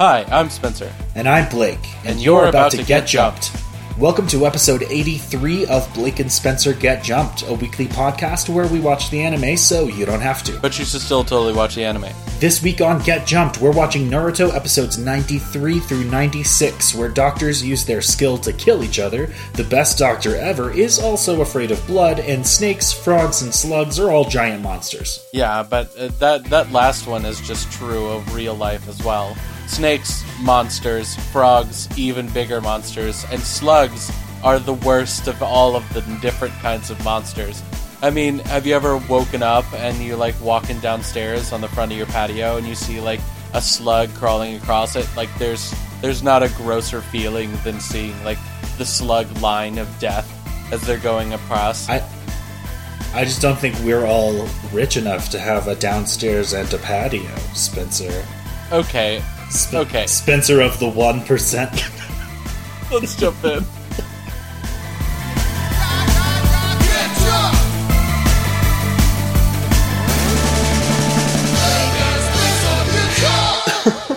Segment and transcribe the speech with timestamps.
[0.00, 0.90] Hi, I'm Spencer.
[1.14, 1.78] And I'm Blake.
[2.06, 3.54] And, you're, about, to, get, jumped.
[3.98, 8.80] Welcome to episode 83 of Blake and Spencer Get Jumped, a weekly podcast where we
[8.80, 10.58] watch the anime so you don't have to.
[10.60, 12.08] But you should still totally watch the anime.
[12.38, 17.84] This week on Get Jumped, we're watching Naruto episodes 93 through 96, where doctors use
[17.84, 19.28] their skill to kill each other.
[19.52, 24.10] The best doctor ever is also afraid of blood, and snakes, frogs, and slugs are
[24.10, 25.28] all giant monsters.
[25.34, 29.36] Yeah, but uh, that that last one is just true of real life as well.
[29.70, 34.10] Snakes, monsters, frogs, even bigger monsters, and slugs
[34.42, 37.62] are the worst of all of the different kinds of monsters.
[38.02, 41.92] I mean, have you ever woken up and you're like walking downstairs on the front
[41.92, 43.20] of your patio and you see like
[43.54, 45.08] a slug crawling across it?
[45.16, 48.38] Like there's there's not a grosser feeling than seeing like
[48.76, 50.28] the slug line of death
[50.72, 51.88] as they're going across.
[51.88, 52.02] I
[53.14, 57.36] I just don't think we're all rich enough to have a downstairs and a patio,
[57.54, 58.24] Spencer.
[58.72, 60.06] Okay, Sp- Okay.
[60.06, 62.90] Spencer of the 1%.
[62.92, 63.64] let's jump in.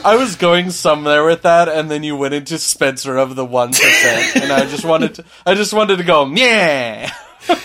[0.05, 3.69] I was going somewhere with that, and then you went into Spencer of the one
[3.69, 7.09] percent, and I just wanted to, I just wanted to go, yeah.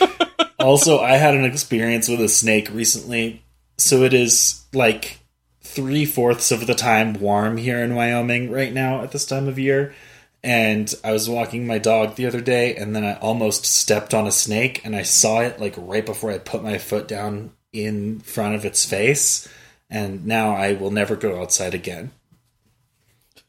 [0.60, 3.42] also, I had an experience with a snake recently.
[3.76, 5.17] So it is like
[5.78, 9.60] three fourths of the time warm here in Wyoming right now at this time of
[9.60, 9.94] year.
[10.42, 14.26] And I was walking my dog the other day, and then I almost stepped on
[14.26, 18.18] a snake, and I saw it like right before I put my foot down in
[18.18, 19.46] front of its face.
[19.88, 22.10] And now I will never go outside again.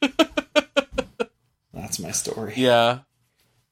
[1.74, 2.52] That's my story.
[2.54, 3.00] Yeah.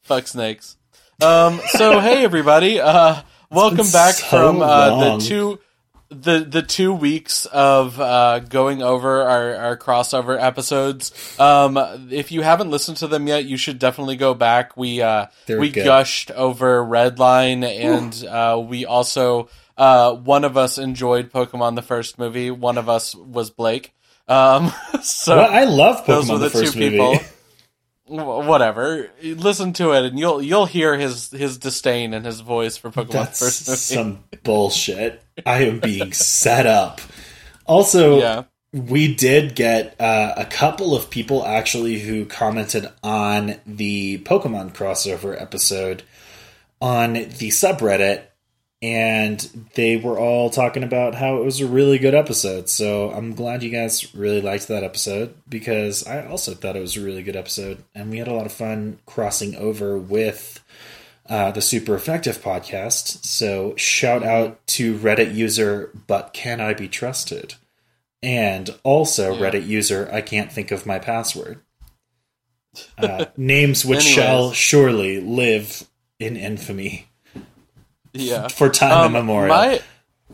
[0.02, 0.76] Fuck snakes.
[1.22, 5.60] Um, so hey everybody, uh, welcome back so from uh, the two
[6.10, 11.12] the the two weeks of uh, going over our, our crossover episodes.
[11.38, 11.76] Um,
[12.10, 14.76] if you haven't listened to them yet, you should definitely go back.
[14.76, 15.84] We uh, we good.
[15.84, 22.18] gushed over Redline, and uh, we also uh, one of us enjoyed Pokemon the first
[22.18, 22.50] movie.
[22.50, 23.94] One of us was Blake.
[24.26, 26.90] Um, so Well, I love Pokemon those were the, the, first two movie.
[26.90, 27.18] people.
[28.08, 29.10] Wh- Whatever.
[29.22, 33.10] Listen to it, and you'll you'll hear his his disdain in his voice for Pokemon
[33.12, 33.78] That's first movie.
[33.78, 35.22] some bullshit.
[35.46, 37.00] I am being set up.
[37.66, 38.42] Also, yeah.
[38.72, 45.40] we did get uh, a couple of people actually who commented on the Pokemon crossover
[45.40, 46.02] episode
[46.80, 48.22] on the subreddit,
[48.80, 49.40] and
[49.74, 52.68] they were all talking about how it was a really good episode.
[52.68, 56.96] So I'm glad you guys really liked that episode because I also thought it was
[56.96, 60.62] a really good episode, and we had a lot of fun crossing over with
[61.28, 63.24] uh, the Super Effective podcast.
[63.24, 67.54] So shout out to Reddit user, but can I be trusted?
[68.22, 69.40] And also Yeah.
[69.50, 71.60] Reddit user, I can't think of my password.
[72.96, 74.14] Uh, names which Anyways.
[74.14, 75.88] shall surely live
[76.20, 77.08] in infamy
[78.18, 78.48] Yeah.
[78.52, 79.54] for time Um, immemorial.
[79.54, 79.80] My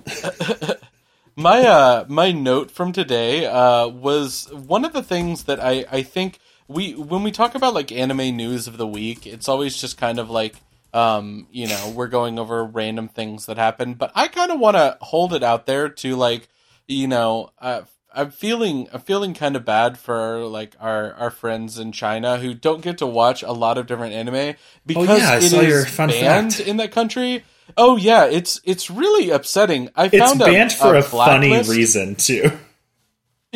[1.36, 6.02] my uh my note from today uh was one of the things that I I
[6.02, 9.96] think we when we talk about like anime news of the week, it's always just
[9.98, 10.56] kind of like
[10.92, 14.76] um you know we're going over random things that happen, but I kind of want
[14.76, 16.48] to hold it out there to like
[16.86, 17.82] you know uh,
[18.16, 22.54] I'm feeling I'm feeling kind of bad for like our our friends in China who
[22.54, 24.54] don't get to watch a lot of different anime
[24.86, 26.68] because Oh, yeah, it saw your is fun banned fact.
[26.68, 27.42] in that country.
[27.76, 29.90] Oh yeah, it's it's really upsetting.
[29.96, 32.50] I it's found banned a, for a, a funny reason too.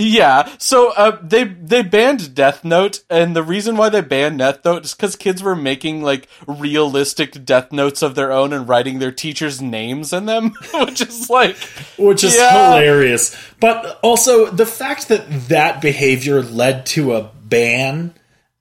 [0.00, 4.64] Yeah, so uh, they they banned Death Note, and the reason why they banned Death
[4.64, 9.00] Note is because kids were making like realistic Death Notes of their own and writing
[9.00, 11.56] their teachers' names in them, which is like
[11.98, 12.74] which is Yeah.
[12.74, 13.36] hilarious.
[13.58, 18.14] But also the fact that that behavior led to a ban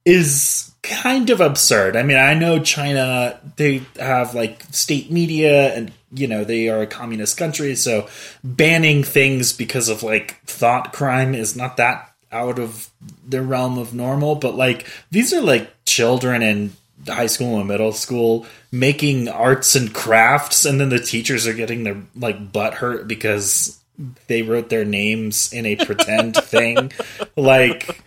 [0.06, 1.96] is kind of absurd.
[1.96, 6.82] I mean, I know China they have like state media and you know, they are
[6.82, 8.08] a communist country, so
[8.44, 12.90] banning things because of like thought crime is not that out of
[13.28, 16.72] the realm of normal, but like these are like children in
[17.08, 21.84] high school and middle school making arts and crafts and then the teachers are getting
[21.84, 23.80] their like butt hurt because
[24.28, 26.92] they wrote their names in a pretend thing
[27.38, 28.04] like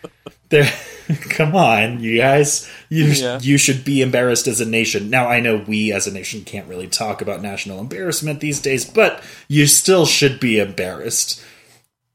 [0.50, 0.70] they're
[1.28, 3.38] come on you guys you Yeah.
[3.40, 6.68] you should be embarrassed as a nation now i know we as a nation can't
[6.68, 11.42] really talk about national embarrassment these days but you still should be embarrassed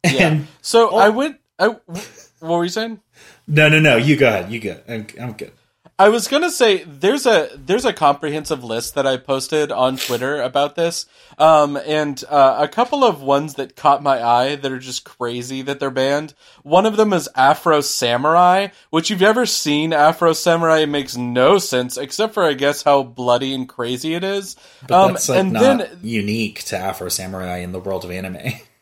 [0.06, 0.28] yeah.
[0.28, 1.40] and So I went.
[1.60, 2.02] I what
[2.42, 3.02] were you saying?
[3.48, 5.52] no no no you go ahead you go i'm, I'm good
[5.98, 10.42] I was gonna say there's a there's a comprehensive list that I posted on Twitter
[10.42, 11.06] about this,
[11.38, 15.62] um, and uh, a couple of ones that caught my eye that are just crazy
[15.62, 16.34] that they're banned.
[16.64, 21.96] One of them is Afro Samurai, which you've ever seen Afro Samurai makes no sense
[21.96, 24.58] except for I guess how bloody and crazy it is.
[24.86, 28.12] But um, that's like and not then unique to Afro Samurai in the world of
[28.12, 28.38] anime.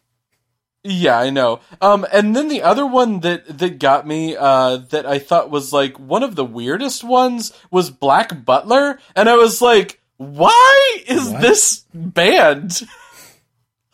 [0.84, 1.62] Yeah, I know.
[1.80, 5.72] Um, and then the other one that that got me, uh, that I thought was
[5.72, 11.30] like one of the weirdest ones was Black Butler, and I was like, why is
[11.30, 11.42] What?
[11.42, 12.82] this banned?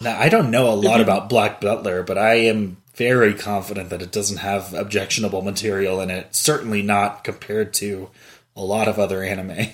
[0.02, 4.02] Now, I don't know a lot about Black Butler, but I am very confident that
[4.02, 6.34] it doesn't have objectionable material in it.
[6.34, 8.10] Certainly not compared to
[8.56, 9.74] a lot of other anime.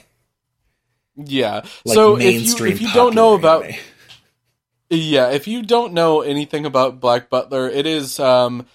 [1.16, 1.62] Yeah.
[1.86, 3.80] Like so if you if you don't know about anime.
[4.90, 8.66] Yeah, if you don't know anything about Black Butler, it is um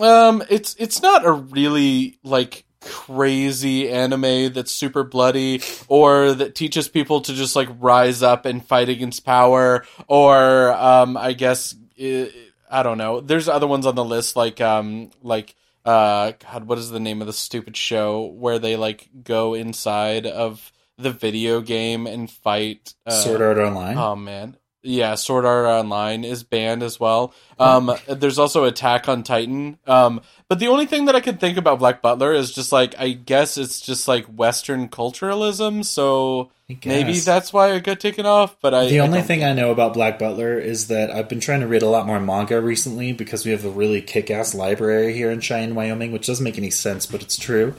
[0.00, 6.86] um it's it's not a really like crazy anime that's super bloody or that teaches
[6.88, 12.30] people to just like rise up and fight against power or um I guess i
[12.68, 13.20] I don't know.
[13.20, 15.54] There's other ones on the list like um like
[15.84, 20.26] uh god what is the name of the stupid show where they like go inside
[20.26, 23.96] of the video game and fight uh, Sword Art Online.
[23.98, 24.56] Oh man.
[24.86, 27.34] Yeah, Sword Art Online is banned as well.
[27.58, 29.78] Um, there's also Attack on Titan.
[29.86, 32.94] Um, but the only thing that I can think about Black Butler is just like
[32.98, 35.84] I guess it's just like Western culturalism.
[35.84, 38.56] So maybe that's why it got taken off.
[38.60, 41.40] But I The only don't- thing I know about Black Butler is that I've been
[41.40, 44.54] trying to read a lot more manga recently because we have a really kick ass
[44.54, 47.74] library here in Cheyenne, Wyoming, which doesn't make any sense, but it's true.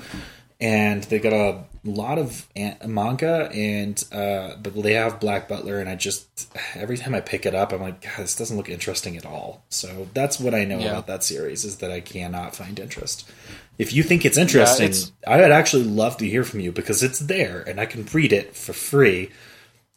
[0.60, 2.48] And they got a lot of
[2.86, 6.28] manga, and uh, but they have Black Butler, and I just
[6.76, 9.64] every time I pick it up, I'm like, God, this doesn't look interesting at all.
[9.70, 10.92] So that's what I know Yeah.
[10.92, 13.30] about that series is that I cannot find interest.
[13.78, 17.04] If you think it's interesting, it's- I would actually love to hear from you because
[17.04, 19.30] it's there and I can read it for free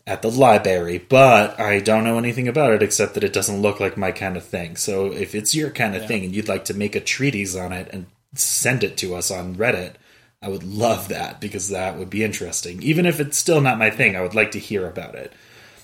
[0.06, 3.80] at the library, but I don't know anything about it except that it doesn't look
[3.80, 4.76] like my kind of thing.
[4.76, 7.72] So if it's your kind of thing and you'd like to make a treatise on
[7.72, 9.94] it and send it to us on Reddit,
[10.42, 12.82] I would love that because that would be interesting.
[12.82, 15.32] Even if it's still not my thing, I would like to hear about it.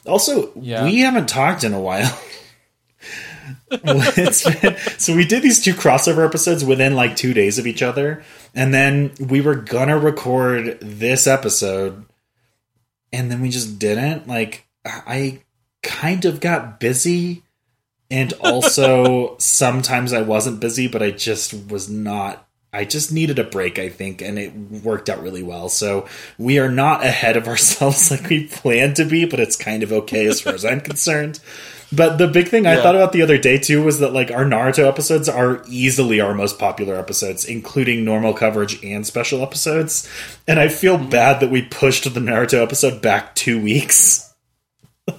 [0.06, 0.84] Also, Yeah.
[0.84, 2.18] we haven't talked in a while.
[3.70, 8.24] Been- so we did these two crossover episodes within like two days of each other,
[8.54, 12.04] and then we were gonna record this episode,
[13.12, 14.26] and then we just didn't.
[14.26, 15.40] Like I
[15.82, 17.42] kind of got busy,
[18.10, 22.45] and also sometimes I wasn't busy, but I just was not.
[22.76, 25.68] I just needed a break, I think, and it worked out really well.
[25.68, 26.06] So
[26.38, 29.92] we are not ahead of ourselves like we planned to be, but it's kind of
[29.92, 31.40] okay as far as I'm concerned.
[31.92, 34.44] But the big thing I thought about the other day too was that like our
[34.44, 40.08] Naruto episodes are easily our most popular episodes, including normal coverage and special episodes.
[40.48, 41.10] And I feel mm-hmm.
[41.10, 44.34] bad that we pushed the Naruto episode back two weeks.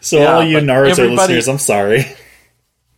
[0.00, 2.04] so Yeah, all you Naruto listeners, I'm sorry.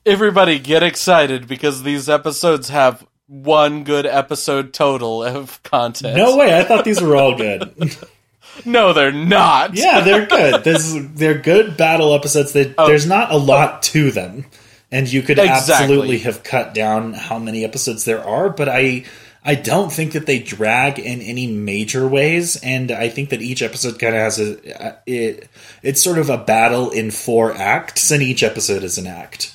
[0.07, 6.17] everybody get excited because these episodes have one good episode total of content.
[6.17, 7.97] No way, I thought these were all good.
[8.67, 9.75] no, they're not.
[9.75, 10.63] yeah, they're good.
[10.65, 12.53] This, they're good battle episodes.
[12.53, 12.87] They, oh.
[12.87, 14.47] There's not a lot to them,
[14.93, 15.43] and you could Oh.
[15.45, 15.75] Exactly.
[15.75, 18.51] absolutely have cut down how many episodes there are.
[18.51, 19.05] But I,
[19.43, 23.63] I don't think that they drag in any major ways, and I think that each
[23.63, 25.49] episode kind of has a it.
[25.83, 29.54] It's sort of a battle in four acts, and each episode is an act.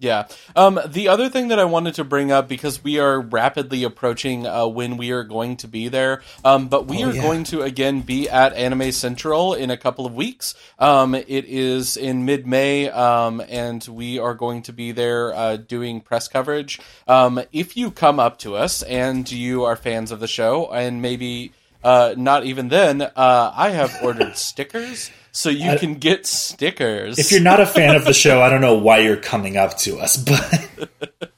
[0.00, 0.28] Yeah.
[0.54, 4.46] Um, the other thing that I wanted to bring up because we are rapidly approaching
[4.46, 7.22] uh, when we are going to be there, um, but we Oh, are yeah.
[7.22, 10.54] going to again be at Anime Central in a couple of weeks.
[10.78, 15.56] Um, it is in mid May, um, and we are going to be there uh,
[15.56, 16.78] doing press coverage.
[17.08, 21.02] Um, if you come up to us and you are fans of the show, and
[21.02, 21.50] maybe
[21.82, 25.10] uh, not even then, uh, I have ordered stickers.
[25.38, 27.16] So you can get stickers.
[27.16, 29.78] If you're not a fan of the show, I don't know why you're coming up
[29.78, 31.30] to us, but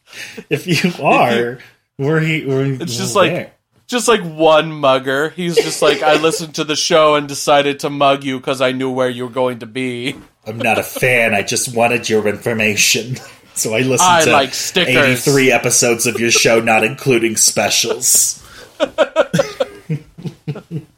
[0.48, 1.58] if you are,
[1.98, 3.52] we're, he, we're It's just we're like there.
[3.88, 5.28] just like one mugger.
[5.28, 8.72] He's just like I listened to the show and decided to mug you because I
[8.72, 10.16] knew where you were going to be.
[10.46, 11.34] I'm not a fan.
[11.34, 13.16] I just wanted your information.
[13.52, 15.26] So I listened I to like stickers.
[15.26, 18.42] 83 episodes of your show, not including specials.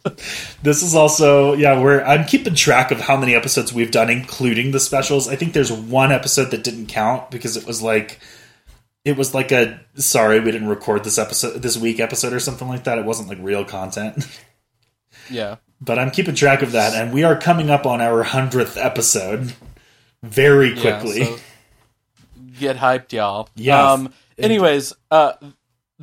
[0.63, 4.73] this is also yeah, we're I'm keeping track of how many episodes we've done, including
[4.73, 5.29] the specials.
[5.29, 8.19] I think there's one episode that didn't count because it was like
[9.05, 12.69] it was like a sorry we didn't record this episode this week episode or something
[12.69, 12.99] like that.
[12.99, 14.27] It wasn't like real content.
[15.31, 15.57] Yeah.
[15.81, 19.55] but I'm keeping track of that, and we are coming up on our hundredth episode
[20.23, 21.25] very Yeah, quickly.
[21.25, 21.39] so
[22.59, 23.49] get hyped, y'all.
[23.55, 23.93] Yeah.
[23.93, 24.13] Um.
[24.37, 25.35] Anyways, uh,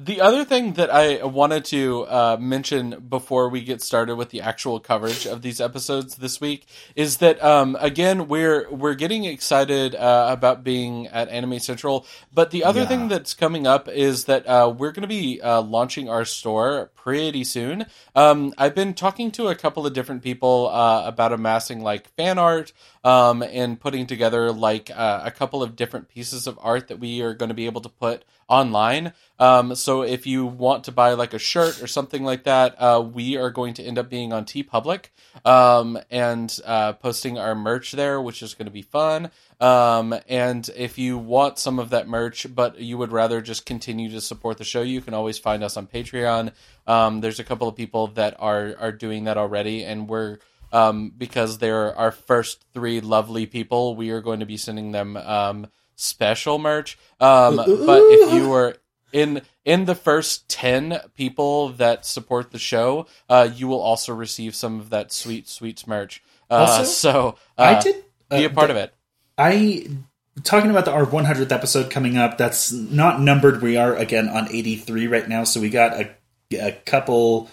[0.02, 4.40] The other thing that I wanted to uh, mention before we get started with the
[4.40, 9.96] actual coverage of these episodes this week is that um, again we're we're getting excited
[9.96, 12.86] uh, about being at Anime Central, but the other Yeah.
[12.86, 16.92] thing that's coming up is that uh, we're going to be uh, launching our store
[17.04, 17.86] pretty soon.
[18.16, 22.38] Um, I've been talking to a couple of different people uh, about amassing like fan
[22.38, 27.00] art um, and putting together like uh, a couple of different pieces of art that
[27.00, 29.14] we are going to be able to put online.
[29.38, 33.02] Um, so if you want to buy like a shirt or something like that, uh,
[33.02, 35.06] we are going to end up being on TeePublic
[35.46, 39.32] um, and uh, posting our merch there, which is going to be fun.
[39.60, 44.10] Um, and if you want some of that merch, but you would rather just continue
[44.12, 46.54] to support the show, you can always find us on Patreon.
[46.88, 50.40] Um, there's a couple of people that are are doing that already, and we're
[50.72, 55.18] um, because they're our first three lovely people, we are going to be sending them
[55.18, 56.98] um, special merch.
[57.20, 58.78] Um, but if you were
[59.12, 64.54] in in the first 10 people that support the show uh, you will also receive
[64.54, 68.54] some of that sweet sweet merch uh, Also, so uh, I did be a uh,
[68.54, 68.94] part of it
[69.40, 69.88] I
[70.44, 72.38] talking about the our 100th episode coming up.
[72.38, 73.62] That's not numbered.
[73.62, 76.14] We are again on 83 right now, so we got a,
[76.54, 77.50] a couple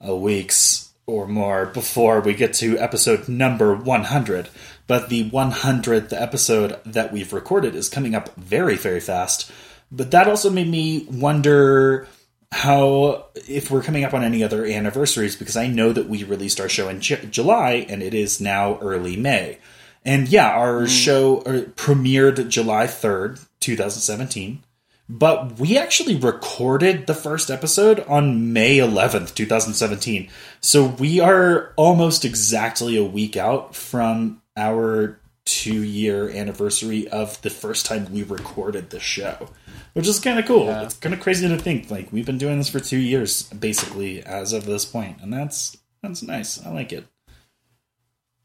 [0.00, 4.48] of weeks or more before we get to episode number 100.
[4.86, 9.52] But the 100th episode that we've recorded is coming up very very fast.
[9.92, 12.08] But that also made me wonder
[12.52, 16.60] how if we're coming up on any other anniversaries because I know that we released
[16.60, 19.58] our show in Ju- July and it is now early May.
[20.08, 24.64] And yeah, our show uh, premiered July 3rd, 2017.
[25.06, 30.30] But we actually recorded the first episode on May 11th, 2017.
[30.62, 37.50] So we are almost exactly a week out from our two year anniversary of the
[37.50, 39.50] first time we recorded the show,
[39.92, 40.66] which is kind of cool.
[40.66, 40.84] Yeah.
[40.84, 41.90] It's kind of crazy to think.
[41.90, 45.76] Like, we've been doing this for two years, basically, as of this point, And that's
[46.02, 46.64] that's nice.
[46.64, 47.04] I like it.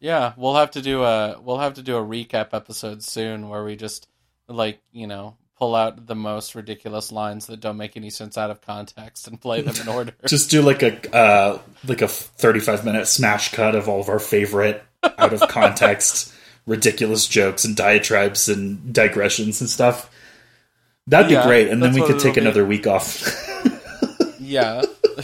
[0.03, 3.63] Yeah we'll have to do a we'll have to do a recap episode soon where
[3.63, 4.07] we just
[4.48, 8.51] like you know pull out the most ridiculous lines that don't make any sense out
[8.51, 10.13] of context and play them in order.
[10.27, 14.19] Just do like a uh, like a 35 minute smash cut of all of our
[14.19, 14.83] favorite
[15.17, 16.33] out of context
[16.65, 20.10] ridiculous jokes and diatribes and digressions and stuff.
[21.07, 21.69] That'd be great.
[21.69, 22.41] And then we could take be.
[22.41, 23.25] another week off.
[24.39, 24.83] Yeah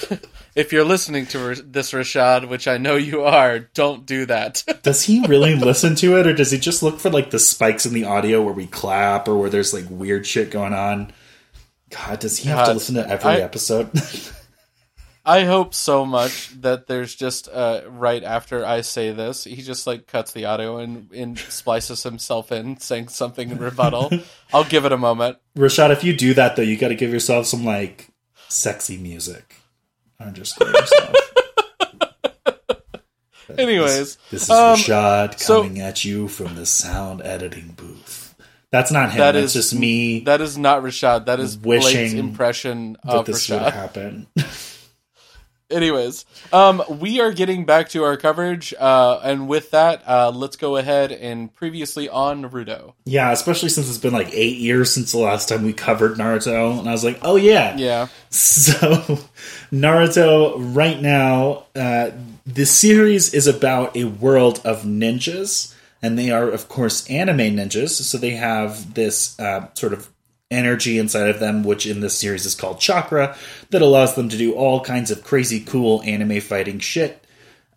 [0.55, 5.03] if you're listening to this rashad which i know you are don't do that does
[5.03, 7.93] he really listen to it or does he just look for like the spikes in
[7.93, 11.11] the audio where we clap or where there's like weird shit going on
[11.89, 13.89] god does he have to listen to every I- episode
[15.25, 19.85] I hope so much that there's just uh, right after I say this, he just
[19.85, 24.09] like cuts the audio and, and splices himself in saying something in rebuttal.
[24.53, 25.37] I'll give it a moment.
[25.55, 28.07] rashad if you do that though you got to give yourself some like
[28.47, 29.57] sexy music
[30.19, 31.15] underscore yourself
[33.57, 38.35] Anyways, This is um, Rashad so- coming at you from the sound editing booth.
[38.71, 39.17] That's not him.
[39.17, 41.25] That That's is- just me that is not Rashad.
[41.25, 43.71] That is Blake's Wishing impression that of this would Rashad.
[43.73, 44.27] happen.
[45.69, 50.55] Anyways, um, we are getting back to our coverage, uh, and with that, uh, let's
[50.55, 52.93] go ahead and previously on Naruto.
[53.05, 56.79] yeah, especially since it's been like eight years since the last time we covered Naruto,
[56.79, 57.75] and I was like, oh yeah.
[57.77, 59.19] Yeah, So,
[59.71, 62.11] Naruto right now, uh,
[62.45, 67.89] the series is about a world of ninjas, and they are, of course, anime ninjas.
[67.89, 70.09] So they have this uh, sort of
[70.51, 73.35] energy inside of them, which in this series is called chakra,
[73.69, 77.23] that allows them to do all kinds of crazy, cool anime fighting shit.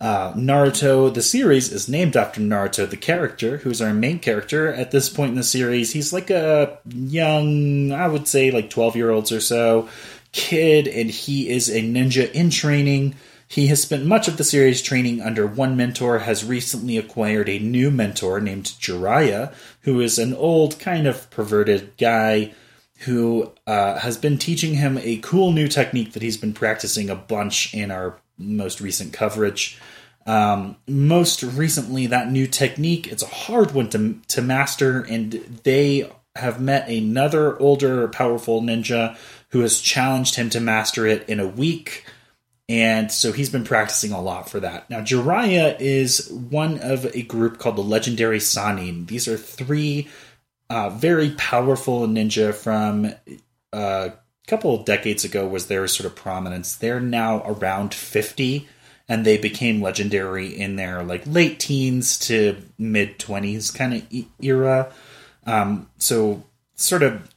[0.00, 4.90] Uh, Naruto, the series, is named after Naruto, the character, who's our main character at
[4.90, 5.92] this point in the series.
[5.92, 9.88] He's like a young, I would say like 12 year olds or so,
[10.32, 13.14] kid, and he is a ninja in training.
[13.46, 17.58] He has spent much of the series training under one mentor, has recently acquired a
[17.58, 22.54] new mentor named Jiraiya, who is an old, kind of perverted guy
[23.02, 27.16] who uh, has been teaching him a cool new technique that he's been practicing a
[27.16, 29.78] bunch in our most recent coverage.
[30.24, 35.32] Um, most recently, that new technique, it's a hard one to, to master, and
[35.64, 39.16] they have met another older, powerful ninja
[39.50, 42.06] who has challenged him to master it in a week.
[42.68, 44.88] And so he's been practicing a lot for that.
[44.88, 49.06] Now, Jiraiya is one of a group called the Legendary Sannin.
[49.08, 50.08] These are three
[50.72, 53.04] uh, very powerful ninja from
[53.74, 54.12] uh, a
[54.46, 56.76] couple of decades ago was their sort of prominence.
[56.76, 58.66] They're now around 50
[59.06, 64.90] and they became legendary in their like late teens to mid 20s kind of era.
[65.44, 66.42] Um, so
[66.74, 67.28] sort of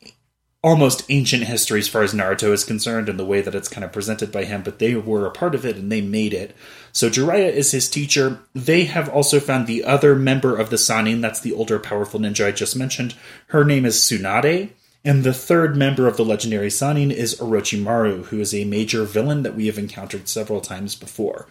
[0.66, 3.86] almost ancient history as far as Naruto is concerned and the way that it's kind
[3.86, 6.56] of presented by him, but they were a part of it and they made it.
[6.92, 8.40] So Jiraiya is his teacher.
[8.56, 12.48] They have also found the other member of the Sannin, that's the older powerful ninja
[12.48, 13.14] I just mentioned.
[13.50, 14.72] Her name is Tsunade.
[15.04, 19.44] And the third member of the legendary Sannin is Orochimaru, who is a major villain
[19.44, 21.48] that we have encountered several times before.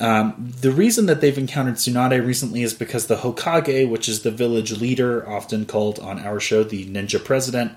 [0.00, 4.30] Um, the reason that they've encountered Tsunade recently is because the Hokage, which is the
[4.30, 7.72] village leader, often called on our show the ninja president,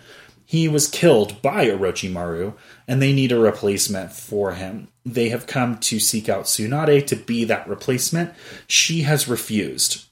[0.51, 2.53] he was killed by Orochimaru,
[2.85, 4.89] and they need a replacement for him.
[5.05, 8.33] They have come to seek out Tsunade to be that replacement.
[8.67, 10.07] She has refused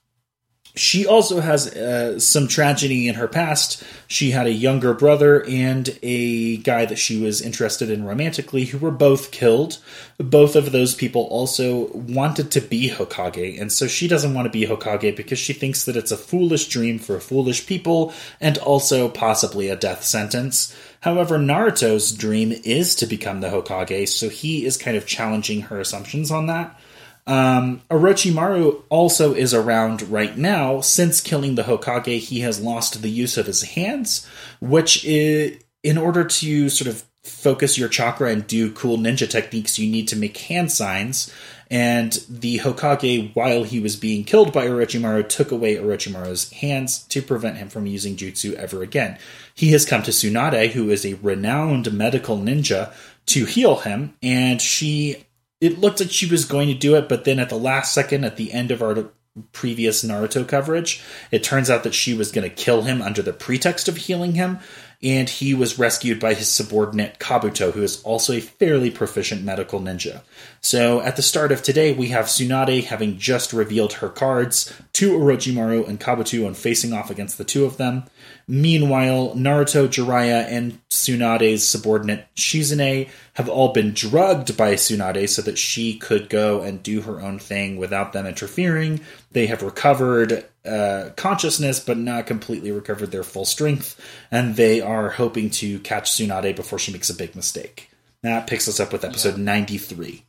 [0.80, 3.84] she also has uh, some tragedy in her past.
[4.08, 8.78] She had a younger brother and a guy that she was interested in romantically who
[8.78, 9.80] were both killed.
[10.18, 14.52] Both of those people also wanted to be Hokage, and so she doesn't want to
[14.52, 19.10] be Hokage because she thinks that it's a foolish dream for foolish people and also
[19.10, 20.76] possibly a death sentence.
[21.02, 25.80] However, Naruto's dream is to become the Hokage, so he is kind of challenging her
[25.80, 26.80] assumptions on that.
[27.28, 30.82] Um, Orochimaru also is around right now.
[30.82, 34.28] Since killing the Hokage, he has lost the use of his hands,
[34.60, 39.78] which is, in order to sort of focus your chakra and do cool ninja techniques,
[39.78, 41.32] you need to make hand signs.
[41.70, 47.22] And the Hokage, while he was being killed by Orochimaru, took away Orochimaru's hands to
[47.22, 49.20] prevent him from using jutsu ever again.
[49.54, 52.92] He has come to Tsunade, who is a renowned medical ninja,
[53.28, 55.26] to heal him, and she
[55.62, 58.24] it looked like she was going to do it, but then at the last second,
[58.24, 59.12] at the end of our
[59.52, 61.02] previous Naruto coverage,
[61.32, 64.34] it turns out that she was going to kill him under the pretext of healing
[64.34, 64.60] him,
[65.02, 69.80] and he was rescued by his subordinate Kabuto, who is also a fairly proficient medical
[69.80, 70.22] ninja.
[70.60, 75.18] So at the start of today, we have Tsunade having just revealed her cards to
[75.18, 78.04] Orochimaru and Kabuto and facing off against the two of them.
[78.52, 85.60] Meanwhile, Naruto, Jiraiya, and Tsunade's subordinate Shizune have all been drugged by Tsunade so that
[85.60, 89.02] she could go and do her own thing without them interfering.
[89.34, 94.02] They have recovered uh, consciousness, but not completely recovered their full strength,
[94.32, 97.92] and they are hoping to catch Tsunade before she makes a big mistake.
[98.24, 99.44] That picks us up with episode yeah.
[99.44, 100.26] 93.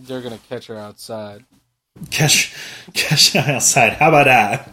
[0.00, 1.44] They're going to catch her outside.
[2.10, 2.56] Catch,
[2.92, 3.92] catch her outside.
[3.92, 4.68] How about that?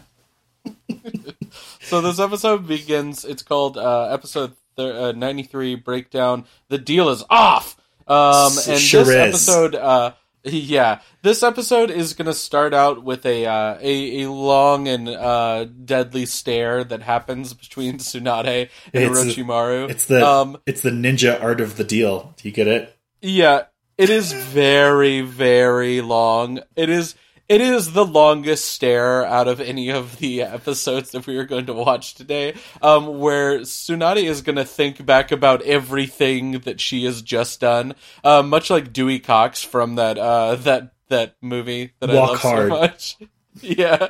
[1.82, 3.26] so this episode begins.
[3.26, 6.46] It's called uh, episode th- uh, ninety three breakdown.
[6.70, 7.78] The deal is off.
[8.08, 9.16] Um, and sure this is.
[9.50, 14.30] episode, uh, yeah, this episode is going to start out with a, uh, a a
[14.32, 19.90] long and uh, deadly stare that happens between Tsunade and it's Orochimaru.
[19.90, 22.34] it's the um, it's the ninja art of the deal.
[22.38, 22.96] Do you get it?
[23.22, 23.66] Yeah,
[23.98, 26.60] it is very very long.
[26.76, 27.16] It is
[27.52, 31.66] it is the longest stare out of any of the episodes that we are going
[31.66, 37.04] to watch today, um, where Tsunade is going to think back about everything that she
[37.04, 42.10] has just done, uh, much like Dewey Cox from that uh, that that movie that
[42.10, 42.72] Walk I love hard.
[42.72, 43.18] so much.
[43.62, 44.08] yeah,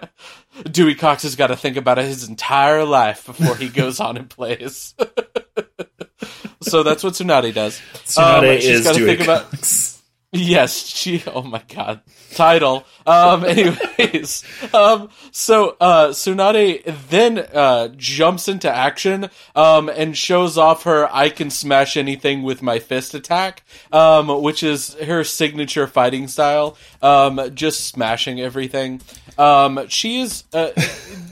[0.69, 4.29] Dewey Cox has got to think about his entire life before he goes on and
[4.29, 4.93] plays.
[6.61, 7.81] so that's what Tsunade does.
[8.05, 9.23] Tsunade um, is Dewey Cox.
[9.23, 9.90] About,
[10.33, 11.21] Yes, she.
[11.27, 11.99] Oh my god,
[12.33, 12.85] title.
[13.05, 13.43] Um.
[13.45, 15.09] Anyways, um.
[15.31, 21.49] So, uh, Tsunade then uh jumps into action, um, and shows off her "I can
[21.49, 26.77] smash anything with my fist" attack, um, which is her signature fighting style.
[27.01, 29.01] Um, just smashing everything.
[29.37, 30.69] Um, she is, uh,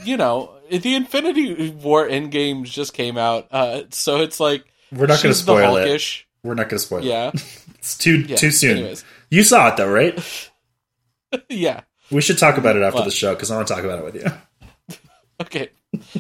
[0.03, 5.23] you know, the Infinity War Endgame just came out, uh, so it's like we're not
[5.23, 6.25] going to spoil it.
[6.43, 7.05] We're not going to spoil it.
[7.05, 7.31] yeah.
[7.89, 7.93] it.
[7.93, 8.78] it's too yeah, too soon.
[8.78, 9.06] Anyways.
[9.30, 10.52] You saw it though, right?
[11.49, 11.82] yeah.
[12.12, 14.06] We should talk about it after the show because I want to talk about it
[14.06, 14.97] with you.
[15.41, 15.69] okay.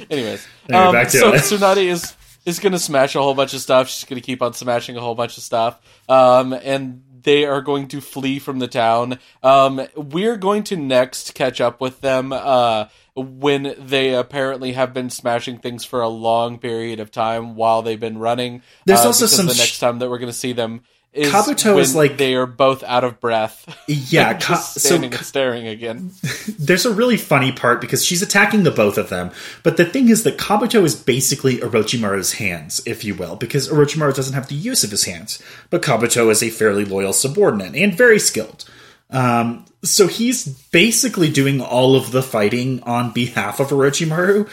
[0.09, 1.41] Anyways, anyway, um, back to so it.
[1.41, 3.89] Tsunade is is going to smash a whole bunch of stuff.
[3.89, 5.79] She's going to keep on smashing a whole bunch of stuff.
[6.07, 9.19] Um, and they are going to flee from the town.
[9.43, 12.31] Um, we're going to next catch up with them.
[12.31, 17.81] Uh, when they apparently have been smashing things for a long period of time while
[17.81, 18.61] they've been running.
[18.85, 21.79] There's uh, also some the next time that we're going to see them is Kabuto
[21.79, 23.75] is like they are both out of breath.
[23.87, 26.11] Yeah, Ka- standing so, staring again.
[26.59, 29.31] There's a really funny part because she's attacking the both of them,
[29.63, 34.15] but the thing is that Kabuto is basically Orochimaru's hands, if you will, because Orochimaru
[34.15, 37.93] doesn't have the use of his hands, but Kabuto is a fairly loyal subordinate and
[37.95, 38.65] very skilled.
[39.09, 44.47] Um, so he's basically doing all of the fighting on behalf of Orochimaru.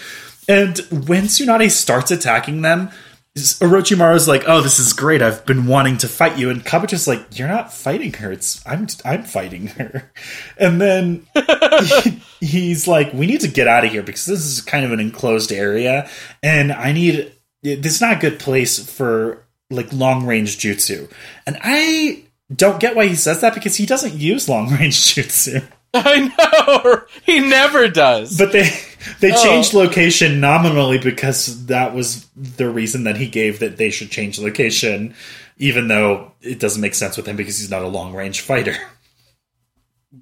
[0.49, 2.90] And when Tsunade starts attacking them,
[3.37, 5.20] Orochimaru's like, "Oh, this is great.
[5.20, 8.33] I've been wanting to fight you." And Kabuto's like, "You're not fighting her.
[8.33, 10.11] It's I'm I'm fighting her."
[10.59, 11.27] And then
[12.01, 14.92] he, he's like, "We need to get out of here because this is kind of
[14.92, 16.09] an enclosed area,
[16.42, 21.11] and I need this is not a good place for like long range jutsu.
[21.46, 25.62] And I don't get why he says that because he doesn't use long range jutsu.
[26.04, 28.37] I know he never does.
[28.37, 28.70] But they
[29.20, 29.42] they oh.
[29.42, 34.38] changed location nominally because that was the reason that he gave that they should change
[34.38, 35.14] location,
[35.56, 38.76] even though it doesn't make sense with him because he's not a long range fighter.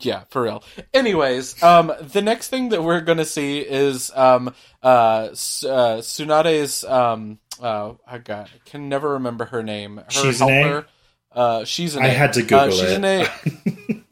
[0.01, 0.65] Yeah, for real.
[0.93, 7.39] Anyways, um, the next thing that we're gonna see is um, uh, uh, Tsunade's um,
[7.61, 9.99] uh, I got I can never remember her name.
[9.99, 10.87] Her she's helper.
[11.33, 13.05] Uh, she's an I had to Google uh, she's it.
[13.05, 14.04] An a,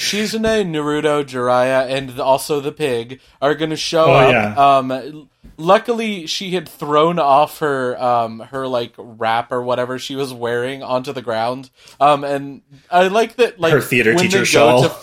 [0.00, 4.32] Shizune, Naruto, Jiraiya, and also the pig are going to show oh, up.
[4.32, 4.78] Yeah.
[4.78, 10.32] Um, luckily, she had thrown off her um, her like wrap or whatever she was
[10.32, 11.68] wearing onto the ground.
[12.00, 13.60] Um, and I like that.
[13.60, 14.84] Like her theater teacher shawl.
[14.84, 14.96] To,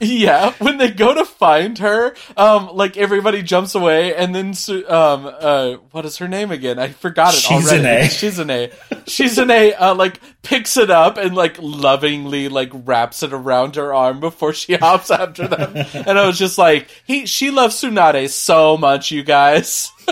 [0.00, 4.54] yeah, when they go to find her, um, like everybody jumps away, and then
[4.88, 6.78] um, uh, what is her name again?
[6.78, 7.80] I forgot it Shizune.
[7.80, 8.08] already.
[8.08, 8.72] Shizune.
[9.04, 14.20] Shizune, uh, like picks it up and like lovingly like wraps it around her arm
[14.20, 15.72] before she hops after them.
[15.94, 19.92] and I was just like, he, she loves Tsunade so much, you guys.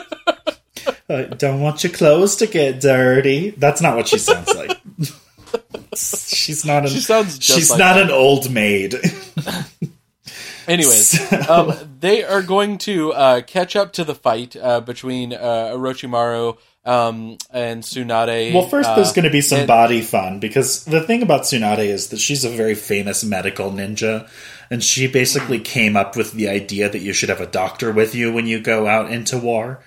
[1.09, 3.51] uh, don't want your clothes to get dirty.
[3.51, 4.79] That's not what she sounds like.
[6.28, 8.04] she's not an, she sounds she's like not that.
[8.04, 8.94] an old maid.
[10.68, 11.40] Anyways, so.
[11.48, 16.58] um, they are going to uh, catch up to the fight uh, between uh, Orochimaru
[16.84, 18.52] um, and Tsunade.
[18.52, 21.42] Well, first, there's uh, going to be some and- body fun because the thing about
[21.42, 24.28] Tsunade is that she's a very famous medical ninja,
[24.70, 28.14] and she basically came up with the idea that you should have a doctor with
[28.14, 29.82] you when you go out into war.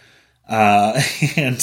[0.49, 0.99] Uh,
[1.37, 1.57] and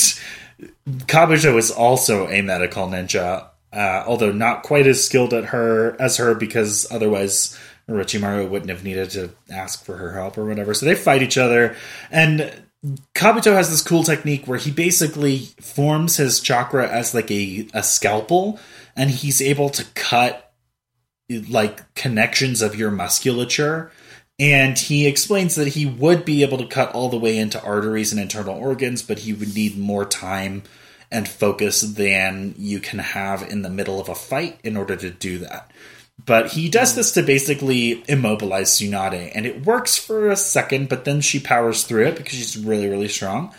[0.86, 6.16] Kabuto is also a medical ninja, uh, although not quite as skilled at her as
[6.16, 10.74] her because otherwise Orochimaru wouldn't have needed to ask for her help or whatever.
[10.74, 11.76] So they fight each other,
[12.10, 12.52] and
[13.14, 17.82] Kabuto has this cool technique where he basically forms his chakra as like a, a
[17.82, 18.60] scalpel,
[18.94, 20.52] and he's able to cut
[21.48, 23.90] like connections of your musculature.
[24.38, 28.12] And he explains that he would be able to cut all the way into arteries
[28.12, 30.62] and internal organs, but he would need more time
[31.10, 35.10] and focus than you can have in the middle of a fight in order to
[35.10, 35.70] do that.
[36.24, 41.04] But he does this to basically immobilize Tsunade, and it works for a second, but
[41.04, 43.54] then she powers through it because she's really, really strong.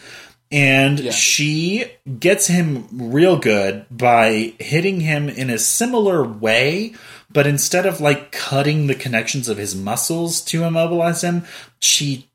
[0.51, 1.11] And Yeah.
[1.11, 1.85] she
[2.19, 6.93] gets him real good by hitting him in a similar way,
[7.31, 11.45] but instead of like cutting the connections of his muscles to immobilize him,
[11.79, 12.28] she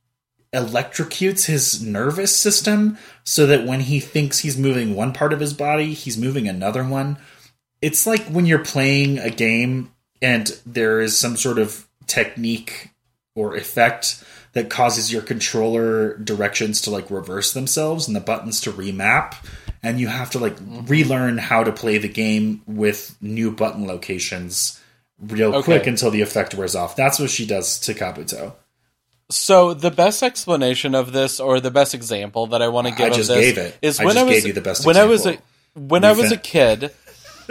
[0.54, 5.52] electrocutes his nervous system so that when he thinks he's moving one part of his
[5.52, 7.18] body, he's moving another one.
[7.82, 12.90] It's like when you're playing a game and there is some sort of technique
[13.34, 18.72] or effect that causes your controller directions to like reverse themselves and the buttons to
[18.72, 19.34] remap
[19.82, 20.86] and you have to like mm-hmm.
[20.86, 24.80] relearn how to play the game with new button locations
[25.20, 25.64] real Okay.
[25.64, 26.96] quick until the effect wears off.
[26.96, 28.54] That's what she does to Kabuto.
[29.30, 33.06] So the best explanation of this, or the best example that I want to give
[33.06, 33.78] I of just this, gave it.
[33.80, 35.88] is I when I was gave you the best when I was a example.
[35.88, 36.92] when I was a kid.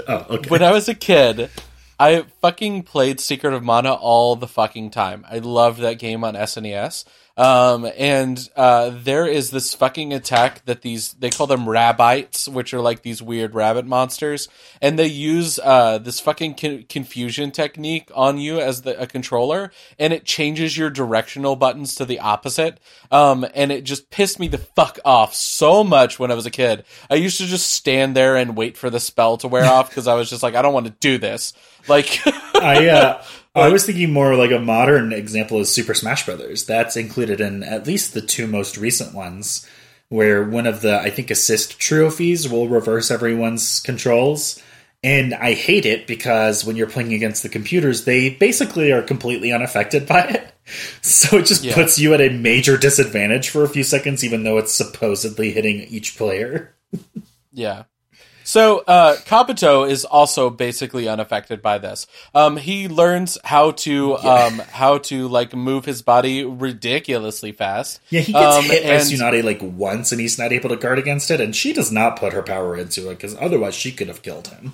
[0.07, 0.49] Oh, okay.
[0.49, 1.51] When I was a kid,
[1.99, 5.23] I fucking played Secret of Mana all the fucking time.
[5.29, 7.05] I loved that game on SNES.
[7.35, 12.73] Um, and uh, there is this fucking attack that these they call them rabites, which
[12.73, 14.47] are like these weird rabbit monsters,
[14.81, 19.71] and they use uh, this fucking con- confusion technique on you as the, a controller,
[19.97, 22.79] and it changes your directional buttons to the opposite.
[23.11, 26.51] Um, and it just pissed me the fuck off so much when I was a
[26.51, 26.85] kid.
[27.09, 30.07] I used to just stand there and wait for the spell to wear off because
[30.07, 31.53] I was just like, I don't want to do this.
[31.87, 32.21] Like,
[32.55, 33.23] I uh,
[33.55, 36.65] Uh, I was thinking more like a modern example is Super Smash Brothers.
[36.65, 39.67] That's included in at least the two most recent ones,
[40.09, 44.59] where one of the I think assist trophies will reverse everyone's controls.
[45.03, 49.51] And I hate it because when you're playing against the computers, they basically are completely
[49.51, 50.53] unaffected by it.
[51.01, 51.75] So it just Yeah.
[51.75, 55.81] puts you at a major disadvantage for a few seconds, even though it's supposedly hitting
[55.81, 56.73] each player.
[57.55, 57.83] Yeah.
[58.43, 62.07] So uh, Kabuto is also basically unaffected by this.
[62.35, 68.01] Um, he learns how to um, how to like move his body ridiculously fast.
[68.09, 70.75] Yeah, he gets Um, hit by and- Tsunade like once, and he's not able to
[70.75, 71.39] guard against it.
[71.41, 74.47] And she does not put her power into it because otherwise she could have killed
[74.49, 74.73] him.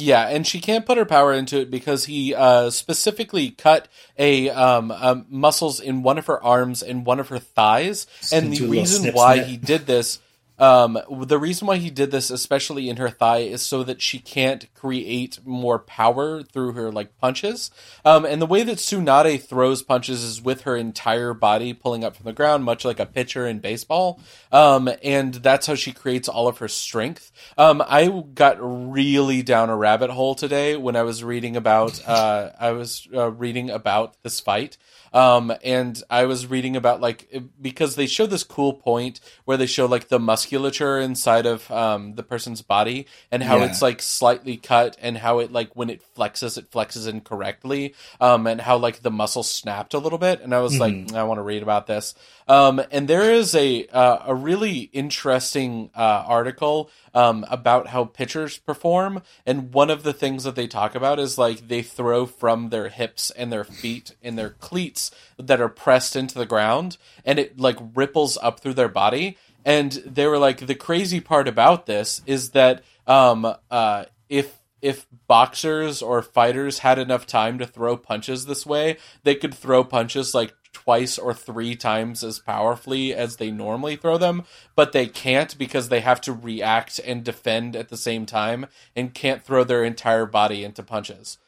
[0.00, 4.48] Yeah, and she can't put her power into it because he uh, specifically cut a
[4.50, 8.06] um, um, muscles in one of her arms and one of her thighs.
[8.32, 10.20] and the reason why he did this
[10.58, 14.18] Um, the reason why he did this, especially in her thigh, is so that she
[14.18, 17.70] can't create more power through her like punches.
[18.04, 22.16] Um, and the way that Tsunade throws punches is with her entire body pulling up
[22.16, 24.20] from the ground, much like a pitcher in baseball.
[24.52, 27.32] Um, and that's how she creates all of her strength.
[27.56, 32.06] Um, I got really down a rabbit hole today when I was reading about.
[32.06, 34.76] Uh, I was uh, reading about this fight.
[35.12, 39.66] Um, and I was reading about like because they show this cool point where they
[39.66, 43.66] show like the musculature inside of um, the person's body and how Yeah.
[43.66, 48.46] it's like slightly cut and how it like when it flexes it flexes incorrectly um,
[48.46, 50.40] and how like the muscle snapped a little bit.
[50.40, 52.14] And I was like I want to read about this.
[52.46, 58.58] Um, and there is a uh, a really interesting uh, article um, about how pitchers
[58.58, 59.22] perform.
[59.46, 62.88] And one of the things that they talk about is like they throw from their
[62.88, 64.97] hips and their feet and their cleats
[65.38, 69.36] that are pressed into the ground and it like ripples up through their body.
[69.64, 75.06] And they were like the crazy part about this is that um uh if if
[75.26, 80.34] boxers or fighters had enough time to throw punches this way they could throw punches
[80.34, 84.44] like twice or three times as powerfully as they normally throw them
[84.76, 89.14] but they can't because they have to react and defend at the same time and
[89.14, 91.38] can't throw their entire body into punches.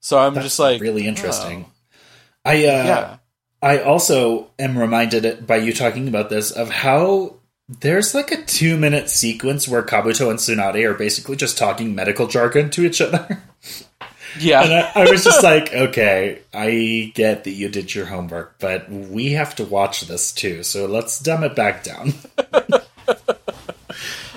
[0.00, 1.06] So i'm That's just like really
[1.66, 1.70] oh.
[2.48, 3.18] I uh, yeah
[3.62, 7.36] I also am reminded by you talking about this of how
[7.68, 12.28] there's like a two minute sequence where Kabuto and Tsunade are basically just talking medical
[12.28, 13.42] jargon to each other.
[14.38, 18.58] yeah And I, I was just like, okay, I get that you did your homework,
[18.60, 22.14] but we have to watch this too, so let's dumb it back down.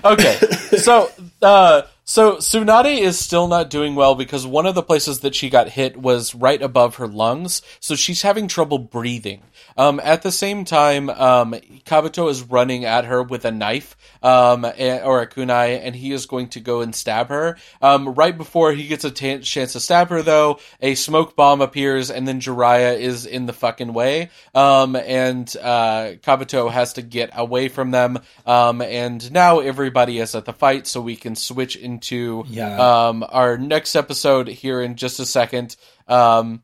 [0.03, 0.35] okay,
[0.77, 1.11] so
[1.43, 5.49] uh, so Tsunade is still not doing well because one of the places that she
[5.49, 9.43] got hit was right above her lungs, so she's having trouble breathing.
[9.77, 11.53] Um, at the same time, um,
[11.85, 16.11] Kabuto is running at her with a knife um, a- or a kunai, and he
[16.11, 17.57] is going to go and stab her.
[17.81, 22.11] Um, right before he gets a chance to stab her, though, a smoke bomb appears,
[22.11, 27.31] and then Jiraiya is in the fucking way, um, and uh, Kabuto has to get
[27.33, 28.19] away from them.
[28.45, 33.07] Um, and now everybody is at the fight, so we can switch into Yeah.
[33.07, 35.75] um, our next episode here in just a second.
[36.07, 36.63] Um,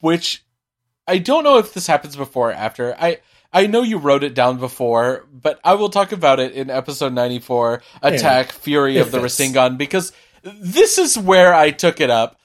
[0.00, 0.44] which
[1.06, 2.94] I don't know if this happens before or after.
[2.98, 3.18] I
[3.52, 7.12] I know you wrote it down before, but I will talk about it in episode
[7.12, 12.38] 94, Attack Fury If of the Rasengan, because this is where I took it up.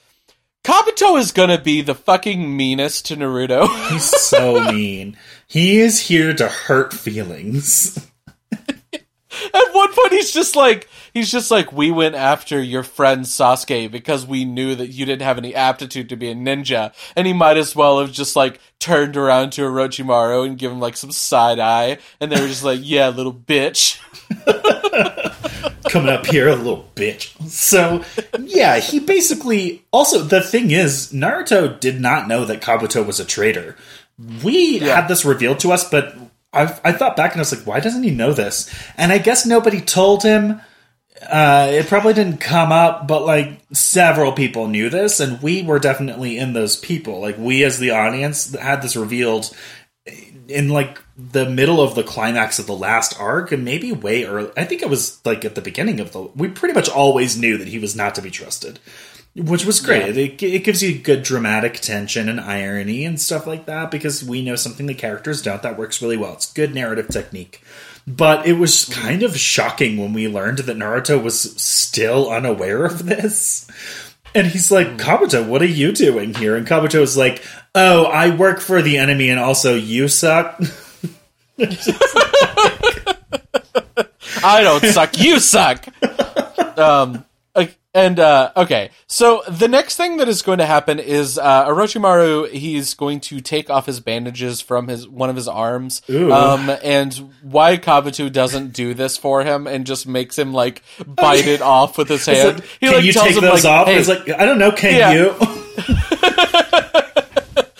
[0.64, 3.68] Kabuto is gonna be the fucking meanest to Naruto.
[3.92, 5.16] He's so mean.
[5.48, 8.10] He is here to hurt feelings.
[9.96, 14.44] Point, he's just like, he's just like, we went after your friend Sasuke because we
[14.46, 17.76] knew that you didn't have any aptitude to be a ninja, and he might as
[17.76, 21.98] well have just like turned around to Orochimaru and given him like some side eye,
[22.20, 24.00] and they were just like, yeah, little bitch.
[25.90, 27.30] coming up here, a little bitch.
[27.50, 28.04] So,
[28.40, 29.86] yeah, he basically.
[29.92, 33.76] Also, the thing is, Naruto did not know that Kabuto was a traitor.
[34.44, 34.96] We Yeah.
[34.96, 36.16] had this revealed to us, but
[36.56, 38.74] I, I thought back and I was like, why doesn't he know this?
[38.98, 40.62] And I guess nobody told him.
[41.22, 45.80] Uh, it probably didn't come up, but like several people knew this, and we were
[45.80, 47.22] definitely in those people.
[47.22, 49.56] Like we, as the audience, had this revealed
[50.48, 54.52] in like the middle of the climax of the last arc, and maybe way early.
[54.58, 56.22] I think it was like at the beginning of the.
[56.36, 58.80] We pretty much always knew that he was not to be trusted,
[59.36, 60.18] which was great.
[60.18, 64.42] It, it gives you good dramatic tension and irony and stuff like that because we
[64.42, 65.62] know something the characters don't.
[65.62, 66.34] That works really well.
[66.34, 67.62] It's good narrative technique.
[68.08, 73.06] But it was kind of shocking when we learned that Naruto was still unaware of
[73.06, 73.68] this.
[74.34, 76.56] And he's like, Kabuto, what are you doing here?
[76.56, 77.44] And Kabuto is like,
[77.74, 80.62] Oh, I work for the enemy and also you suck.
[84.44, 85.86] I don't suck, you suck.
[86.78, 87.24] Um,
[87.96, 92.52] and uh, okay, so the next thing that is going to happen is uh, Orochimaru.
[92.52, 96.02] He's going to take off his bandages from his one of his arms.
[96.10, 96.32] Ooh.
[96.32, 101.48] Um, and why Kabuto doesn't do this for him and just makes him like bite
[101.48, 102.60] it off with his hand.
[102.60, 103.88] like, can you tells take him, those like, off?
[103.88, 105.14] "Hey, like, I don't know, can Yeah.
[105.14, 105.36] you?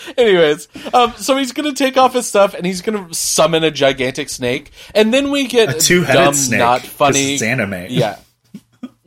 [0.18, 4.30] Anyways, um, so he's gonna take off his stuff and he's gonna summon a gigantic
[4.30, 6.58] snake, and then we get A two-headed dumb, snake.
[6.58, 7.34] not funny.
[7.34, 7.86] It's anime.
[7.90, 8.16] Yeah.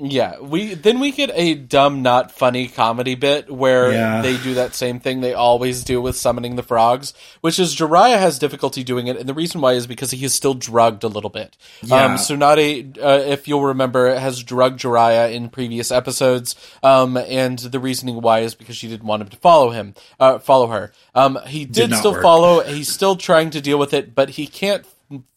[0.02, 4.22] Yeah, we then we get a dumb, not funny comedy bit where Yeah.
[4.22, 8.18] they do that same thing they always do with summoning the frogs, which is Jiraiya
[8.18, 11.10] has difficulty doing it, and the reason why is because he is still drugged a
[11.10, 11.58] little bit.
[11.84, 12.06] Yeah.
[12.06, 17.80] Um, Tsunade, uh, if you'll remember, has drugged Jiraiya in previous episodes, um, and the
[17.80, 20.94] reasoning why is because she didn't want him to follow him, uh, follow her.
[21.14, 22.22] Um, he did, not still work.
[22.22, 22.62] follow.
[22.64, 24.86] He's still trying to deal with it, but he can't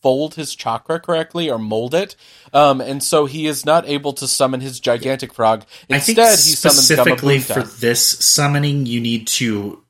[0.03, 2.15] fold his chakra correctly or mold it,
[2.53, 5.65] um, and so he is not able to summon his gigantic frog.
[5.89, 9.83] Instead, he summons specifically for this summoning, you need to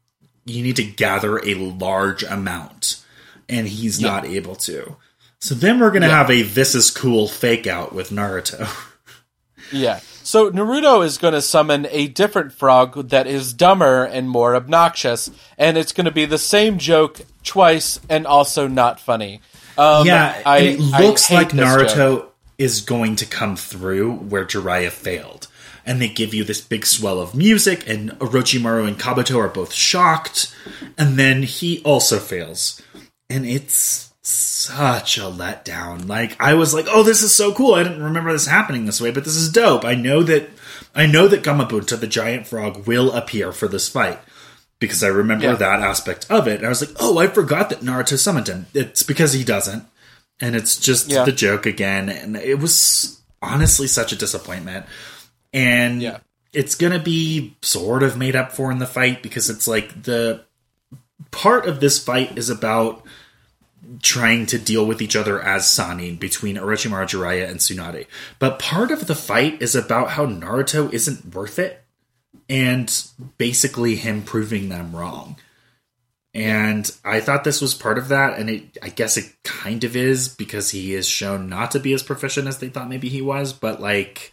[0.45, 2.97] you need to gather a large amount,
[3.49, 4.09] and he's Yeah.
[4.09, 4.97] not able to.
[5.41, 6.17] So then we're gonna Yeah.
[6.19, 8.69] have a "this is cool" fake out with Naruto.
[9.71, 10.01] Yeah.
[10.23, 15.31] So Naruto is going to summon a different frog that is dumber and more obnoxious,
[15.57, 19.41] and it's going to be the same joke twice and also not funny.
[19.79, 22.27] Um, yeah, I, and it looks like Naruto
[22.59, 25.49] is going to come through where Jiraiya failed.
[25.85, 29.73] And they give you this big swell of music, and Orochimaru and Kabuto are both
[29.73, 30.55] shocked,
[30.97, 32.81] and then he also fails.
[33.29, 36.07] And it's such a letdown.
[36.07, 37.75] Like I was like, "Oh, this is so cool.
[37.75, 39.85] I didn't remember this happening this way, but this is dope.
[39.85, 40.51] I know that
[40.95, 44.21] I know that Gamabunta, the giant frog, will appear for this fight."
[44.89, 45.55] Because I remember Yeah.
[45.55, 46.57] that aspect of it.
[46.59, 49.85] And I was like, "Oh, I forgot that Naruto summoned him." It's because he doesn't
[50.41, 51.25] and it's just Yeah.
[51.25, 54.87] the joke again and it was honestly such a disappointment
[55.53, 56.19] and Yeah.
[56.53, 60.41] it's gonna be sort of made up for in the fight because it's like the
[61.31, 63.05] part of this fight is about
[64.03, 68.07] trying to deal with each other as Sannin between Orochimaru Jiraiya and Tsunade.
[68.39, 71.82] But part of the fight is about how Naruto isn't worth it
[72.49, 73.05] and
[73.39, 75.37] basically him proving them wrong.
[76.35, 79.95] And I thought this was part of that, and it I guess it kind of
[79.95, 83.21] is because he is shown not to be as proficient as they thought maybe he
[83.21, 84.33] was, but like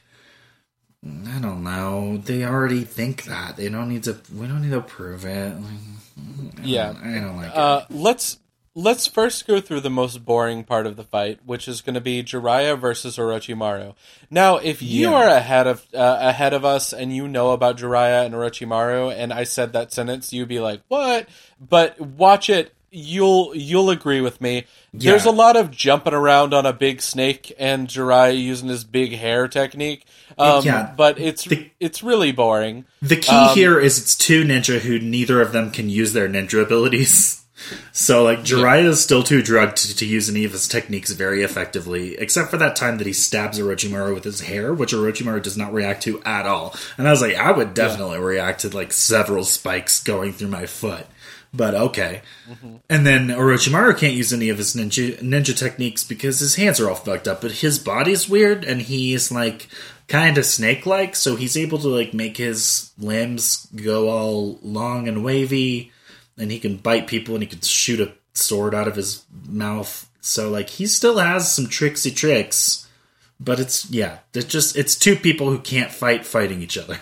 [1.05, 2.17] I don't know.
[2.17, 3.55] They already think that.
[3.55, 5.55] They don't need to we don't need to prove it.
[5.55, 6.93] Like, Yeah.
[7.01, 7.57] I don't like it.
[7.57, 8.37] Uh, let's
[8.79, 12.01] let's first go through the most boring part of the fight, which is going to
[12.01, 13.93] be Jiraiya versus Orochimaru.
[14.31, 15.15] Now, if you Yeah.
[15.15, 19.33] are ahead of uh, ahead of us and you know about Jiraiya and Orochimaru, and
[19.33, 21.27] I said that sentence, you'd be like, "What?"
[21.59, 22.73] But watch it.
[22.91, 24.65] You'll you'll agree with me.
[24.93, 29.15] There's a lot of jumping around on a big snake and Jiraiya using his big
[29.15, 30.05] hair technique.
[30.39, 30.91] Um, Yeah.
[30.97, 32.85] but it's The- it's really boring.
[33.01, 36.27] The key Um, here is it's two ninja who neither of them can use their
[36.29, 37.35] ninja abilities.
[37.91, 41.43] So like Jiraiya is still too drugged to, to use any of his techniques very
[41.43, 45.57] effectively, except for that time that he stabs Orochimaru with his hair, which Orochimaru does
[45.57, 46.75] not react to at all.
[46.97, 50.65] And I was like, I would definitely react to like several spikes going through my
[50.65, 51.05] foot.
[51.53, 52.21] But okay.
[52.47, 52.75] Mm-hmm.
[52.89, 56.89] And then Orochimaru can't use any of his ninja ninja techniques because his hands are
[56.89, 59.67] all fucked up, but his body's weird and he's like
[60.07, 65.07] kind of snake like, so he's able to like make his limbs go all long
[65.07, 65.91] and wavy,
[66.39, 70.09] and he can bite people and he can shoot a sword out of his mouth.
[70.21, 72.87] So like he still has some tricksy tricks,
[73.39, 76.99] but it's yeah, it's just it's two people who can't fight fighting each other.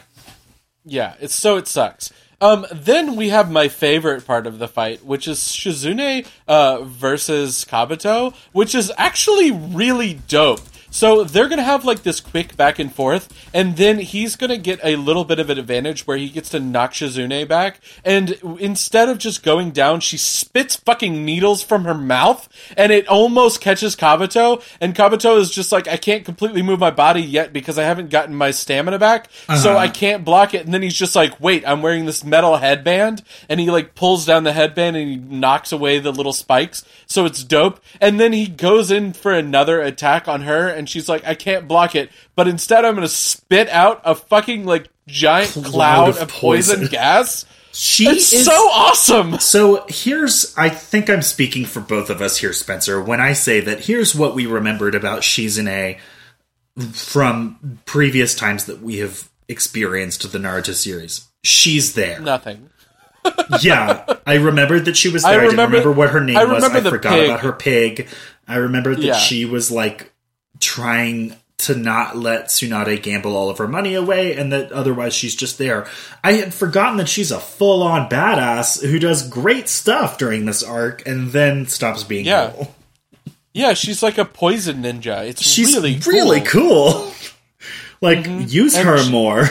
[0.84, 2.12] Yeah, it's so it sucks.
[2.40, 7.66] Um, then we have my favorite part of the fight, which is Shizune uh, versus
[7.66, 10.62] Kabuto, which is actually really dope.
[10.98, 14.80] So they're gonna have like this quick back and forth, and then he's gonna get
[14.84, 19.08] a little bit of an advantage where he gets to knock Shizune back, and instead
[19.08, 23.96] of just going down, she spits fucking needles from her mouth, and it almost catches
[23.96, 27.84] Kabuto, and Kabuto is just like, I can't completely move my body yet because I
[27.84, 29.78] haven't gotten my stamina back, so uh-huh.
[29.78, 33.22] I can't block it, and then he's just like, wait, I'm wearing this metal headband,
[33.48, 37.26] and he like pulls down the headband and he knocks away the little spikes, so
[37.26, 41.26] it's dope, and then he goes in for another attack on her, and she's like,
[41.26, 45.66] I can't block it, but instead I'm gonna spit out a fucking like giant Cloud
[45.72, 46.92] cloud of of poison, poison.
[46.92, 47.46] gas.
[47.74, 49.38] She It's is so awesome.
[49.40, 53.60] So here's, I think I'm speaking for both of us here, Spencer, when I say
[53.60, 56.00] that here's what we remembered about Shizune
[56.92, 61.28] from previous times that we have experienced the Naruto series.
[61.44, 62.20] She's there.
[62.20, 62.70] Nothing.
[63.62, 65.40] Yeah, I remembered that she was I there.
[65.42, 66.64] I, didn't remember- remember what her name I was.
[66.64, 67.26] I forgot pig.
[67.30, 68.08] about her pig.
[68.48, 69.18] I remembered that Yeah.
[69.18, 70.14] she was like
[70.60, 75.36] trying to not let Tsunade gamble all of her money away, and that otherwise she's
[75.36, 75.88] just there.
[76.24, 80.62] I had forgotten that she's a full on badass who does great stuff during this
[80.64, 82.52] arc, and then stops being Yeah.
[82.56, 82.76] cool.
[83.54, 85.28] Yeah, she's like a poison ninja.
[85.28, 86.92] It's She's really really cool.
[86.92, 87.14] cool.
[88.02, 88.44] like mm-hmm.
[88.48, 89.50] use And her she- more.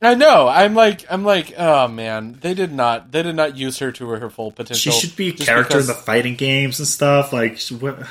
[0.00, 0.48] I know.
[0.48, 4.08] I'm like, I'm like, oh man, they did not, they did not use her to
[4.08, 4.92] her full potential.
[4.92, 7.30] She should be a character because- in the fighting games and stuff.
[7.32, 8.06] Like what-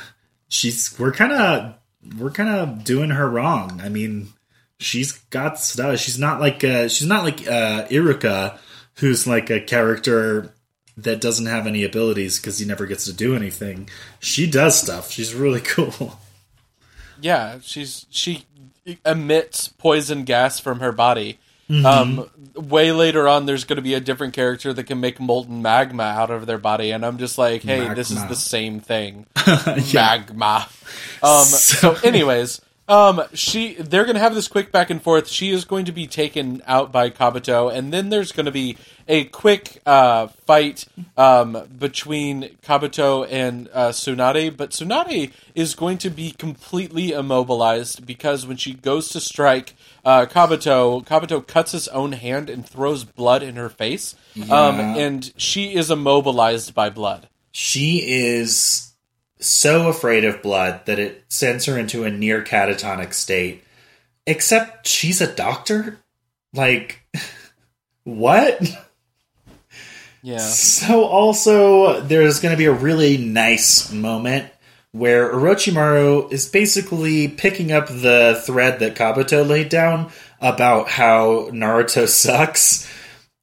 [0.48, 1.74] she's we're kind of
[2.18, 3.82] we're kind of doing her wrong.
[3.84, 4.30] I mean,
[4.80, 6.00] she's got stuff.
[6.00, 8.58] She's not like uh, she's not like uh, Iruka,
[8.96, 10.54] who's like a character
[10.98, 13.90] that doesn't have any abilities because he never gets to do anything.
[14.20, 15.12] She does stuff.
[15.12, 16.20] She's really cool.
[17.20, 18.46] Yeah, she's she
[19.06, 21.40] emits poison gas from her body,
[21.70, 21.86] Mm-hmm.
[21.86, 25.62] Um, way later on, there's going to be a different character that can make molten
[25.62, 29.26] magma out of their body, and I'm just like, hey, this is the same thing,
[29.94, 30.68] magma.
[31.22, 35.30] Um, so, anyways, um, she they're going to have this quick back and forth.
[35.30, 38.78] She is going to be taken out by Kabuto, and then there's going to be
[39.08, 44.58] a quick uh, fight um, between Kabuto and uh, Tsunade.
[44.58, 50.26] But Tsunade is going to be completely immobilized because when she goes to strike uh,
[50.26, 54.16] Kabuto, Kabuto cuts his own hand and throws blood in her face,
[54.50, 57.30] um, and she is immobilized by blood.
[57.54, 58.93] She is
[59.44, 63.64] so afraid of blood that it sends her into a near catatonic state.
[64.26, 66.00] Except she's a doctor?
[66.54, 67.02] Like,
[68.04, 68.62] what?
[70.22, 70.38] Yeah.
[70.38, 74.46] So, also, there's going to be a really nice moment
[74.94, 82.08] where Orochimaru is basically picking up the thread that Kabuto laid down about how Naruto
[82.08, 82.90] sucks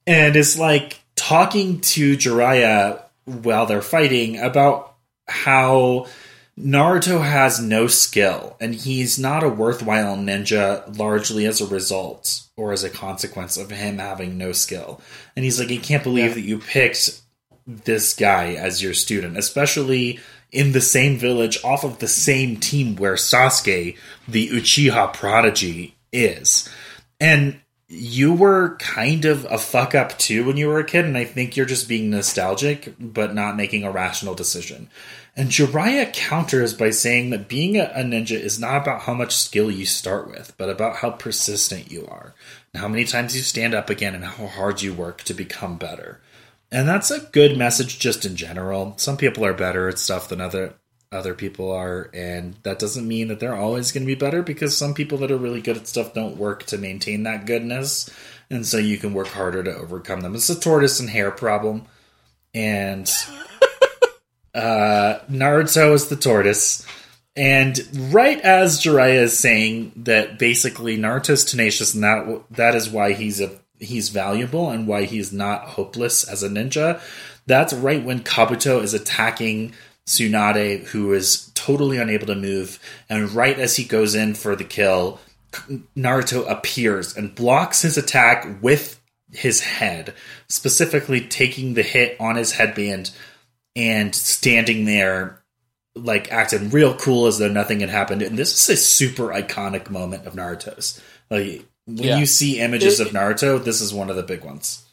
[0.07, 4.90] and is like talking to Jiraiya while they're fighting about
[5.27, 6.07] how
[6.59, 12.71] Naruto has no skill and he's not a worthwhile ninja largely as a result or
[12.71, 15.01] as a consequence of him having no skill.
[15.35, 17.21] And he's like, I can't believe that you picked
[17.65, 20.19] this guy as your student, especially
[20.51, 23.97] in the same village off of the same team where Sasuke,
[24.27, 26.67] the Uchiha prodigy, is.
[27.19, 27.60] And
[27.91, 31.25] you were kind of a fuck up too when you were a kid, and I
[31.25, 34.89] think you're just being nostalgic but not making a rational decision.
[35.35, 39.69] And Jiraiya counters by saying that being a, ninja is not about how much skill
[39.69, 42.33] you start with, but about how persistent you are,
[42.73, 45.77] and how many times you stand up again, and how hard you work to become
[45.77, 46.21] better.
[46.71, 48.93] And that's a good message just in general.
[48.97, 50.75] Some people are better at stuff than other
[51.11, 54.77] other people are, and that doesn't mean that they're always going to be better because
[54.77, 58.09] some people that are really good at stuff don't work to maintain that goodness,
[58.49, 60.35] and so you can work harder to overcome them.
[60.35, 61.85] It's a tortoise and hare problem,
[62.53, 63.11] and
[64.55, 66.85] uh, Naruto is the tortoise.
[67.35, 67.79] And
[68.13, 73.39] right as Jiraiya is saying that basically Naruto's tenacious and that that is why he's
[73.39, 77.01] a he's valuable and why he's not hopeless as a ninja,
[77.47, 79.73] that's right when Kabuto is attacking
[80.11, 84.63] Tsunade, who is totally unable to move, and right as he goes in for the
[84.63, 85.19] kill,
[85.97, 88.99] Naruto appears and blocks his attack with
[89.31, 90.13] his head,
[90.49, 93.11] specifically taking the hit on his headband
[93.75, 95.41] and standing there
[95.95, 98.21] like acting real cool as though nothing had happened.
[98.21, 101.01] And this is a super iconic moment of Naruto's.
[101.29, 102.17] Like when Yeah.
[102.17, 104.83] you see images It- of Naruto, this is one of the big ones.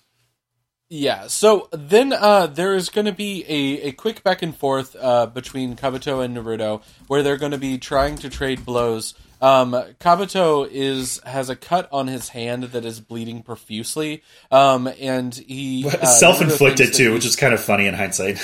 [0.91, 4.97] Yeah, so then uh, there is going to be a, a quick back and forth
[4.99, 9.13] uh, between Kabuto and Naruto, where they're going to be trying to trade blows.
[9.43, 15.35] Um, Kabuto is has a cut on his hand that is bleeding profusely, um, and
[15.35, 18.39] he uh, self inflicted too, he- which is kind of funny in hindsight.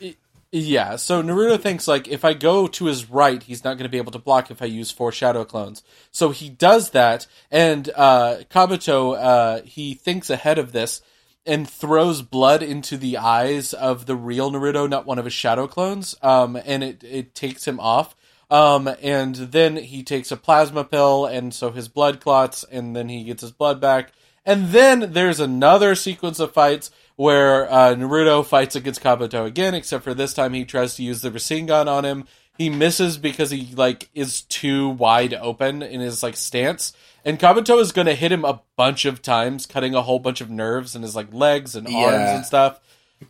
[0.50, 3.90] Yeah, so Naruto thinks like if I go to his right, he's not going to
[3.90, 5.82] be able to block if I use four shadow clones.
[6.10, 11.02] So he does that, and uh, Kabuto uh, he thinks ahead of this
[11.48, 15.66] and throws blood into the eyes of the real Naruto, not one of his shadow
[15.66, 18.14] clones, um, and it it takes him off.
[18.50, 23.08] Um, and then he takes a plasma pill, and so his blood clots, and then
[23.08, 24.12] he gets his blood back.
[24.44, 30.04] And then there's another sequence of fights where uh, Naruto fights against Kabuto again, except
[30.04, 32.24] for this time he tries to use the Rasengan on him.
[32.58, 36.92] He misses because he like is too wide open in his like stance,
[37.24, 40.40] and Kabuto is going to hit him a bunch of times, cutting a whole bunch
[40.40, 42.80] of nerves in his like legs and arms and stuff.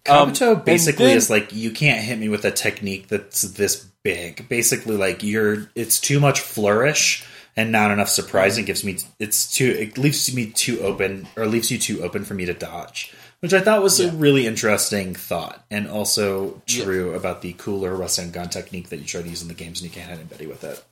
[0.09, 3.43] Um, Kabuto and basically then- is like you can't hit me with a technique that's
[3.43, 4.49] this big.
[4.49, 7.25] Basically, like you're it's too much flourish
[7.57, 8.57] and not enough surprise.
[8.57, 12.25] It gives me it's too it leaves me too open or leaves you too open
[12.25, 13.13] for me to dodge.
[13.41, 18.51] Which I thought was a really interesting thought, and also true about the cooler Rasengan
[18.51, 20.65] technique that you try to use in the games, and you can't hit anybody with
[20.65, 20.83] it.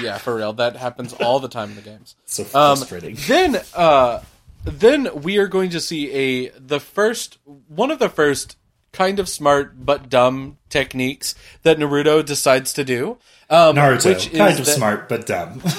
[0.00, 2.14] Yeah, for real, that happens all the time in the games.
[2.26, 3.16] So Um, frustrating.
[3.26, 4.20] then, uh,
[4.64, 8.56] then we are going to see a the first one of the first
[8.92, 13.18] kind of smart but dumb techniques that Naruto decides to do.
[13.50, 15.60] Um, Naruto, which is kind of that- smart but dumb.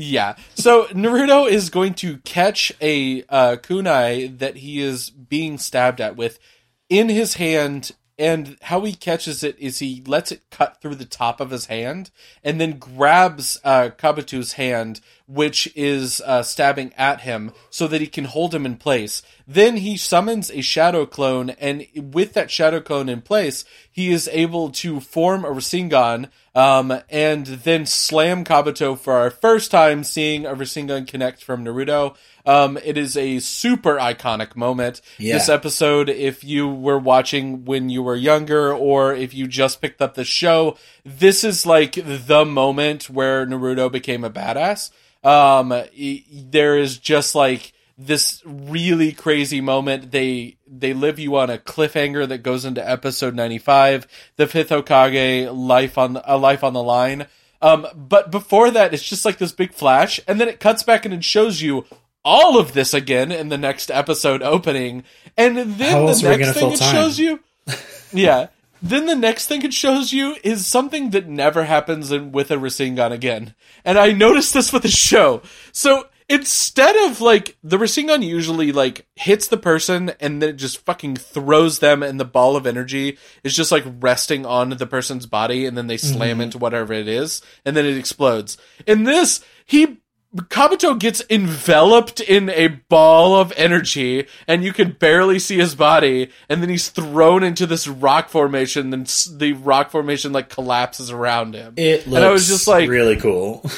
[0.00, 0.36] Yeah.
[0.54, 6.16] So Naruto is going to catch a uh, kunai that he is being stabbed at
[6.16, 6.38] with
[6.88, 11.06] in his hand and how he catches it is he lets it cut through the
[11.06, 12.10] top of his hand,
[12.44, 18.06] and then grabs uh, Kabuto's hand, which is uh, stabbing at him, so that he
[18.06, 19.22] can hold him in place.
[19.48, 24.28] Then he summons a shadow clone, and with that shadow clone in place, he is
[24.32, 30.44] able to form a Rasengan, um, and then slam Kabuto for our first time seeing
[30.44, 32.16] a Rasengan connect from Naruto.
[32.46, 35.00] Um, it is a super iconic moment.
[35.18, 35.34] Yeah.
[35.34, 40.00] This episode, if you were watching when you were younger or if you just picked
[40.00, 44.90] up the show, this is like the moment where Naruto became a badass.
[45.22, 45.74] Um,
[46.32, 50.10] there is just like this really crazy moment.
[50.10, 54.06] They they live you on a cliffhanger that goes into episode ninety five.
[54.36, 57.26] The fifth Hokage life on a life on the line.
[57.62, 61.04] Um, but before that, it's just like this big flash, and then it cuts back
[61.04, 61.84] and it shows you
[62.24, 65.04] all of this again in the next episode opening,
[65.36, 66.94] and then the next thing it time?
[66.94, 67.40] shows you,
[68.12, 68.48] yeah.
[68.82, 72.56] Then the next thing it shows you is something that never happens in, with a
[72.56, 73.54] Rasengan again.
[73.84, 75.42] And I noticed this with the show.
[75.70, 80.78] So instead of like the Rasengan usually like hits the person and then it just
[80.86, 85.26] fucking throws them and the ball of energy is just like resting on the person's
[85.26, 88.56] body and then they slam into whatever it is and then it explodes.
[88.86, 89.98] In this, he
[90.36, 96.30] Kabuto gets enveloped in a ball of energy, and you can barely see his body.
[96.48, 98.90] And then he's thrown into this rock formation.
[98.90, 101.74] Then s- the rock formation like collapses around him.
[101.76, 103.68] It looks and I was just like, really cool.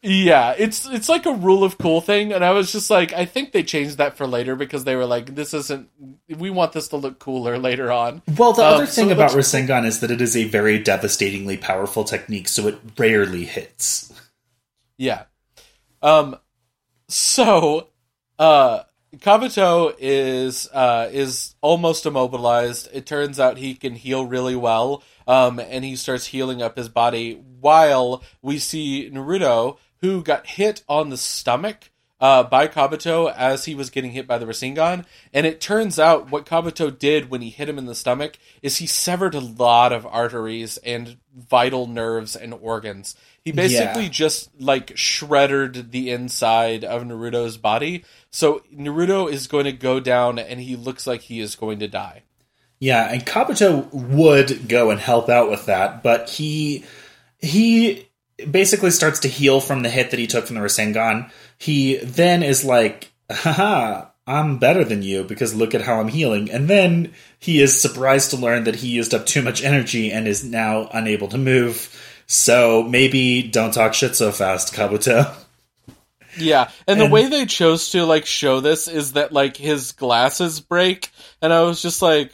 [0.00, 2.32] yeah, it's it's like a rule of cool thing.
[2.32, 5.06] And I was just like, I think they changed that for later because they were
[5.06, 5.88] like, this isn't.
[6.28, 8.22] We want this to look cooler later on.
[8.38, 10.78] Well, the Um, other thing it about looks- Rasengan is that it is a very
[10.78, 14.12] devastatingly powerful technique, so it rarely hits.
[14.96, 15.24] Yeah.
[16.02, 16.36] Um
[17.08, 17.88] so
[18.38, 18.84] uh
[19.16, 22.88] Kabuto is uh is almost immobilized.
[22.92, 25.02] It turns out he can heal really well.
[25.26, 30.82] Um and he starts healing up his body while we see Naruto who got hit
[30.88, 31.90] on the stomach
[32.20, 35.04] uh, by Kabuto as he was getting hit by the Rasengan.
[35.32, 38.76] And it turns out what Kabuto did when he hit him in the stomach is
[38.76, 43.16] he severed a lot of arteries and vital nerves and organs.
[43.44, 44.10] He basically Yeah.
[44.10, 48.04] just like shredded the inside of Naruto's body.
[48.30, 51.88] So Naruto is going to go down and he looks like he is going to
[51.88, 52.22] die.
[52.78, 56.84] Yeah, and Kabuto would go and help out with that, but he
[57.38, 58.08] he
[58.50, 61.30] basically starts to heal from the hit that he took from the Rasengan.
[61.58, 66.50] He then is like, haha, I'm better than you because look at how I'm healing.
[66.50, 70.26] And then he is surprised to learn that he used up too much energy and
[70.26, 71.94] is now unable to move.
[72.32, 75.34] So maybe don't talk shit so fast, Kabuto.
[76.38, 80.60] Yeah, and the way they chose to like show this is that like his glasses
[80.60, 81.10] break,
[81.42, 82.30] and I was just like,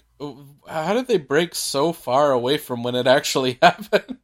[0.68, 4.18] how did they break so far away from when it actually happened?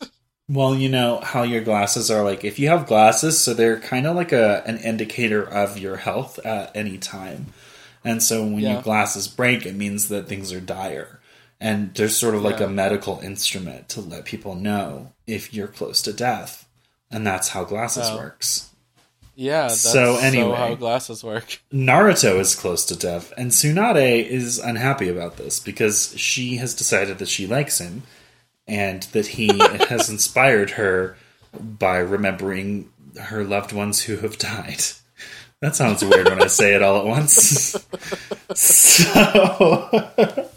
[0.46, 4.06] Well, you know how your glasses are like if you have glasses, so they're kind
[4.06, 7.46] of like a an indicator of your health at any time.
[8.04, 8.74] And so when Yeah.
[8.74, 11.18] your glasses break, it means that things are dire.
[11.64, 12.66] And there's sort of like Yeah.
[12.66, 16.66] a medical instrument to let people know if you're close to death.
[17.08, 18.16] And that's how glasses Oh.
[18.16, 18.68] works.
[19.36, 20.56] yeah, that's So, anyway.
[20.56, 21.60] how glasses work.
[21.72, 27.18] Naruto is close to death, and Tsunade is unhappy about this because she has decided
[27.18, 28.02] that she likes him
[28.66, 29.46] and that he
[29.88, 31.16] has inspired her
[31.58, 32.90] by remembering
[33.20, 34.82] her loved ones who have died.
[35.60, 37.76] That sounds weird when I say it all at once.
[38.54, 40.48] so,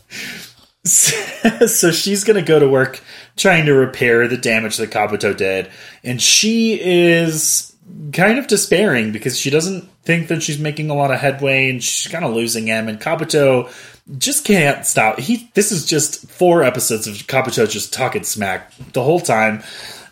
[1.67, 3.01] so she's going to go to work
[3.36, 5.69] trying to repair the damage that Kabuto did,
[6.03, 7.75] and she is
[8.13, 11.83] kind of despairing because she doesn't think that she's making a lot of headway, and
[11.83, 12.88] she's kind of losing him.
[12.88, 13.71] And Kabuto
[14.17, 15.19] just can't stop.
[15.19, 19.63] He this is just four episodes of Kabuto just talking smack the whole time.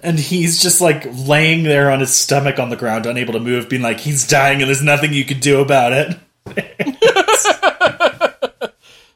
[0.01, 3.69] And he's just like laying there on his stomach on the ground, unable to move,
[3.69, 6.17] being like, he's dying and there's nothing you can do about it.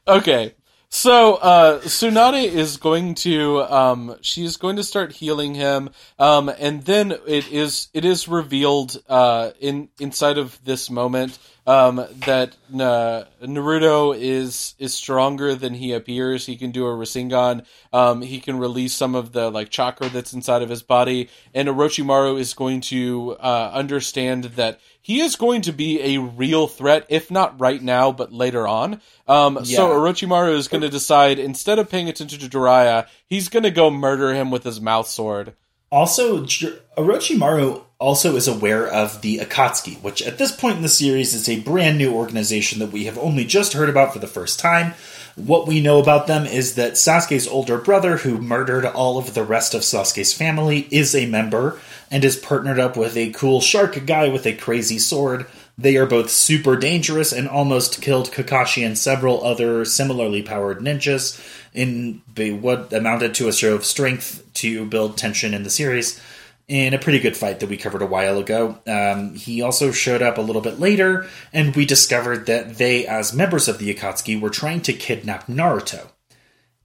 [0.08, 0.54] Okay.
[0.98, 6.86] So uh Tsunade is going to um she's going to start healing him um and
[6.86, 11.38] then it is it is revealed uh in inside of this moment
[11.68, 16.46] um that uh, Naruto is is stronger than he appears.
[16.46, 17.66] He can do a Rasengan.
[17.92, 21.68] Um he can release some of the like chakra that's inside of his body and
[21.68, 27.06] Orochimaru is going to uh understand that he is going to be a real threat
[27.10, 29.02] if not right now but later on.
[29.28, 29.94] Um so Yeah.
[29.94, 33.92] Orochimaru is going to decide instead of paying attention to Jiraiya, he's going to go
[33.92, 35.54] murder him with his mouth sword.
[35.92, 41.34] Also, Orochimaru also is aware of the Akatsuki, which at this point in the series
[41.34, 44.60] is a brand new organization that we have only just heard about for the first
[44.60, 44.94] time.
[45.36, 49.44] What we know about them is that Sasuke's older brother, who murdered all of the
[49.44, 51.80] rest of Sasuke's family, is a member
[52.12, 55.46] and is partnered up with a cool shark guy with a crazy sword.
[55.80, 61.40] They are both super dangerous and almost killed Kakashi and several other similarly powered ninjas
[61.74, 62.24] in
[62.62, 66.20] what amounted to a show of strength to build tension in the series
[66.68, 68.80] in a pretty good fight that we covered a while ago.
[68.88, 73.34] Um, he also showed up a little bit later, and we discovered that they, as
[73.34, 76.10] members of the Akatsuki, were trying to kidnap Naruto.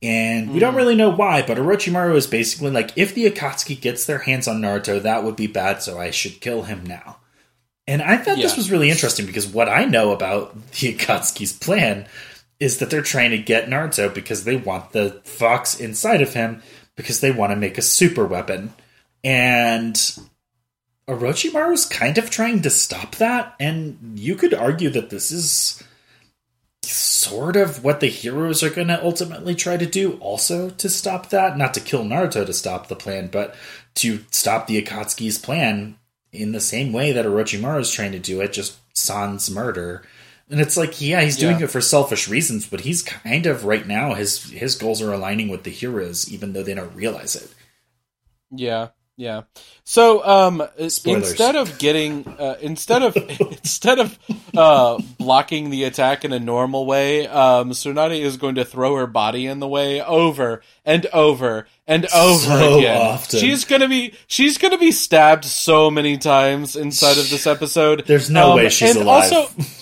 [0.00, 0.78] And we don't hmm.
[0.78, 4.60] really know why, but Orochimaru is basically like, if the Akatsuki gets their hands on
[4.60, 7.18] Naruto, that would be bad, so I should kill him now.
[7.86, 8.44] And I thought yeah.
[8.44, 12.06] this was really interesting because what I know about the Akatsuki's plan
[12.60, 16.62] is that they're trying to get Naruto because they want the fox inside of him
[16.94, 18.72] because they want to make a super weapon.
[19.24, 19.94] And
[21.08, 25.82] Orochimaru is kind of trying to stop that, and you could argue that this is
[26.84, 31.30] sort of what the heroes are going to ultimately try to do also to stop
[31.30, 33.54] that not to kill naruto to stop the plan but
[33.94, 35.96] to stop the akatsuki's plan
[36.32, 40.02] in the same way that orochimaru is trying to do it just sans murder.
[40.50, 41.64] And it's like yeah he's doing yeah.
[41.64, 45.48] it for selfish reasons but he's kind of right now his his goals are aligning
[45.48, 47.52] with the heroes even though they don't realize it.
[48.50, 49.42] Yeah yeah.
[49.84, 54.18] So um, instead of getting uh, instead of instead of
[54.56, 59.06] uh, blocking the attack in a normal way, um, Tsunade is going to throw her
[59.06, 63.00] body in the way over and over and over so again.
[63.00, 63.40] Often.
[63.40, 68.04] She's gonna be she's gonna be stabbed so many times inside of this episode.
[68.06, 69.32] There's no um, way she's alive.
[69.32, 69.48] Also,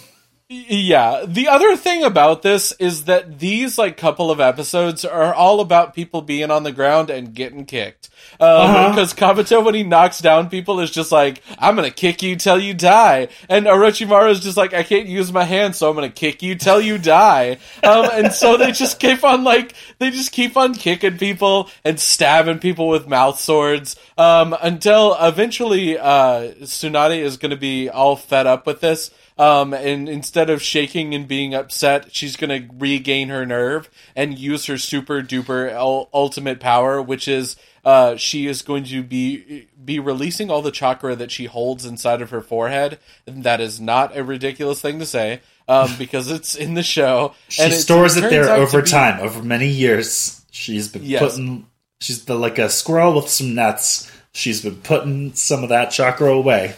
[0.53, 1.25] yeah.
[1.29, 5.95] The other thing about this is that these like couple of episodes are all about
[5.95, 8.11] people being on the ground and getting kicked.
[8.41, 8.89] Um, uh-huh.
[8.91, 12.59] Because Kabuto, when he knocks down people, is just like, "I'm gonna kick you till
[12.59, 16.09] you die," and Orochimaru is just like, "I can't use my hands, so I'm gonna
[16.09, 20.33] kick you till you die." Um, and so they just keep on like they just
[20.33, 27.19] keep on kicking people and stabbing people with mouth swords um, until eventually uh, Tsunade
[27.19, 31.55] is gonna be all fed up with this um, and instead of shaking and being
[31.55, 35.75] upset, she's going to regain her nerve and use her super duper
[36.13, 41.17] ultimate power, which is uh, she is going to be be releasing all the chakra
[41.17, 42.99] that she holds inside of her forehead.
[43.27, 47.35] And that is not a ridiculous thing to say um, because it's in the show.
[47.49, 50.45] she and stores it, it there over be, time, over many years.
[50.51, 51.23] She's been yes.
[51.23, 51.67] putting.
[52.03, 54.13] She's the, like a squirrel with some nuts.
[54.35, 56.75] She's been putting some of that chakra away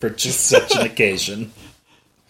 [0.00, 1.52] for just such an occasion.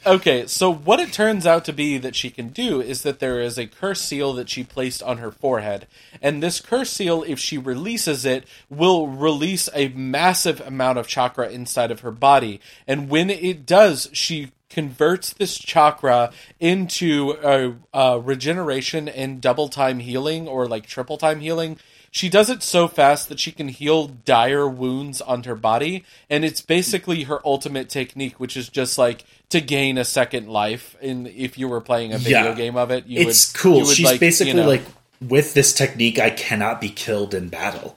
[0.05, 3.41] Okay, so what it turns out to be that she can do is that there
[3.41, 5.87] is a curse seal that she placed on her forehead.
[6.21, 11.51] And this curse seal, if she releases it, will release a massive amount of chakra
[11.51, 12.61] inside of her body.
[12.85, 20.01] And when it does, she converts this chakra into a, a regeneration and double time
[20.01, 21.79] healing or like triple time healing
[22.15, 26.45] she does it so fast that she can heal dire wounds on her body, and
[26.45, 30.95] it's basically her ultimate technique, which is just like to gain a second life.
[31.01, 32.55] In if you were playing a video yeah.
[32.55, 33.79] game of it, you it's would, cool.
[33.81, 34.83] Would She's like, basically you know, like
[35.27, 37.97] with this technique, I cannot be killed in battle,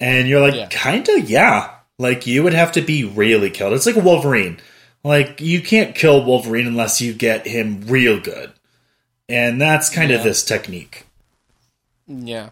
[0.00, 0.68] and you're like, yeah.
[0.68, 1.74] kinda, yeah.
[1.98, 3.74] Like you would have to be really killed.
[3.74, 4.58] It's like Wolverine.
[5.04, 8.54] Like you can't kill Wolverine unless you get him real good,
[9.28, 10.16] and that's kind yeah.
[10.16, 11.04] of this technique.
[12.06, 12.50] Yeah.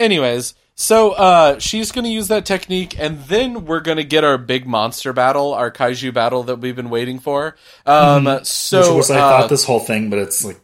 [0.00, 4.22] Anyways, so uh, she's going to use that technique, and then we're going to get
[4.22, 7.56] our big monster battle, our kaiju battle that we've been waiting for.
[7.84, 8.44] Um, mm-hmm.
[8.44, 10.60] So Which was, I uh, thought this whole thing, but it's like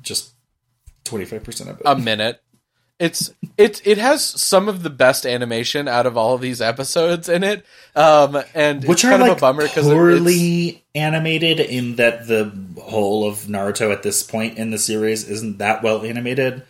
[0.00, 0.32] just
[1.04, 1.82] twenty five percent of it.
[1.84, 2.42] A minute.
[2.98, 7.28] It's it it has some of the best animation out of all of these episodes
[7.28, 7.64] in it,
[7.94, 12.50] um, and which are kind like of a bummer because poorly animated in that the
[12.80, 16.62] whole of Naruto at this point in the series isn't that well animated,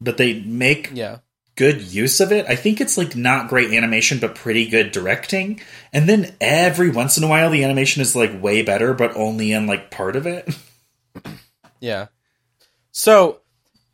[0.00, 1.18] but they make yeah
[1.60, 2.46] good use of it.
[2.48, 5.60] I think it's like not great animation, but pretty good directing.
[5.92, 9.52] And then every once in a while, the animation is like way better, but only
[9.52, 10.48] in like part of it.
[11.80, 12.06] yeah.
[12.92, 13.42] So,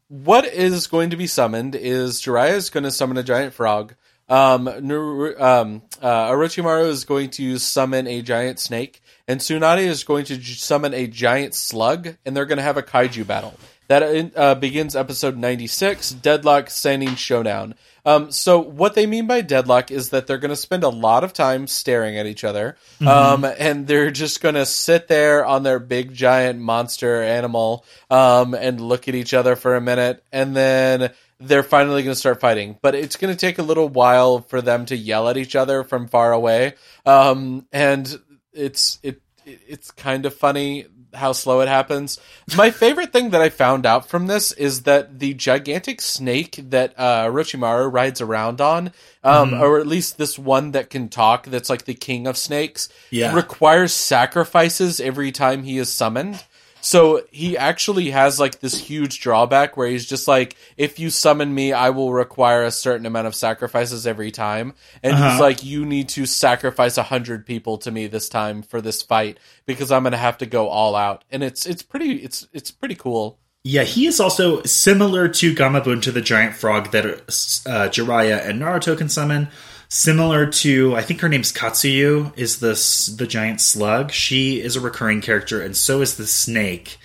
[0.06, 3.96] what is going to be summoned is Jiraiya is going to summon a giant frog.
[4.28, 10.24] Um, um, uh, Orochimaru is going to summon a giant snake, and Tsunade is going
[10.26, 13.58] to summon a giant slug, and they're going to have a kaiju battle.
[13.88, 17.74] That uh, begins episode 96, Deadlock Sannin Showdown.
[18.04, 21.24] Um, so, what they mean by deadlock is that they're going to spend a lot
[21.24, 23.08] of time staring at each other, mm-hmm.
[23.08, 28.54] um, and they're just going to sit there on their big giant monster animal um,
[28.54, 31.10] and look at each other for a minute, and then
[31.40, 32.78] they're finally going to start fighting.
[32.80, 35.82] But it's going to take a little while for them to yell at each other
[35.82, 36.74] from far away.
[37.04, 38.20] Um, and
[38.52, 40.86] it's it it's kind of funny
[41.16, 42.20] how slow it happens.
[42.56, 46.94] My favorite thing that I found out from this is that the gigantic snake that
[46.96, 48.92] uh, Orochimaru rides around on,
[49.24, 49.62] um, mm-hmm.
[49.62, 53.34] or at least this one that can talk, that's like the king of snakes, yeah.
[53.34, 56.44] requires sacrifices every time he is summoned.
[56.86, 61.52] So he actually has like this huge drawback where he's just like, if you summon
[61.52, 64.72] me, I will require a certain amount of sacrifices every time.
[65.02, 65.30] And uh-huh.
[65.32, 69.02] he's like, you need to sacrifice a hundred people to me this time for this
[69.02, 71.24] fight because I'm gonna have to go all out.
[71.28, 73.40] And it's it's pretty it's it's pretty cool.
[73.64, 78.96] Yeah, he is also similar to Gamabunta, the giant frog that uh, Jiraiya and Naruto
[78.96, 79.48] can summon
[79.88, 82.74] similar to I think her name's Katsuyu is the
[83.16, 84.10] the giant slug.
[84.12, 86.98] She is a recurring character, and so is the snake.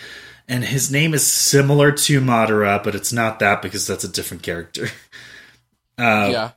[0.48, 4.44] And his name is similar to Madara, but it's not that because that's a different
[4.44, 4.88] character.
[5.98, 6.52] Uh, yeah,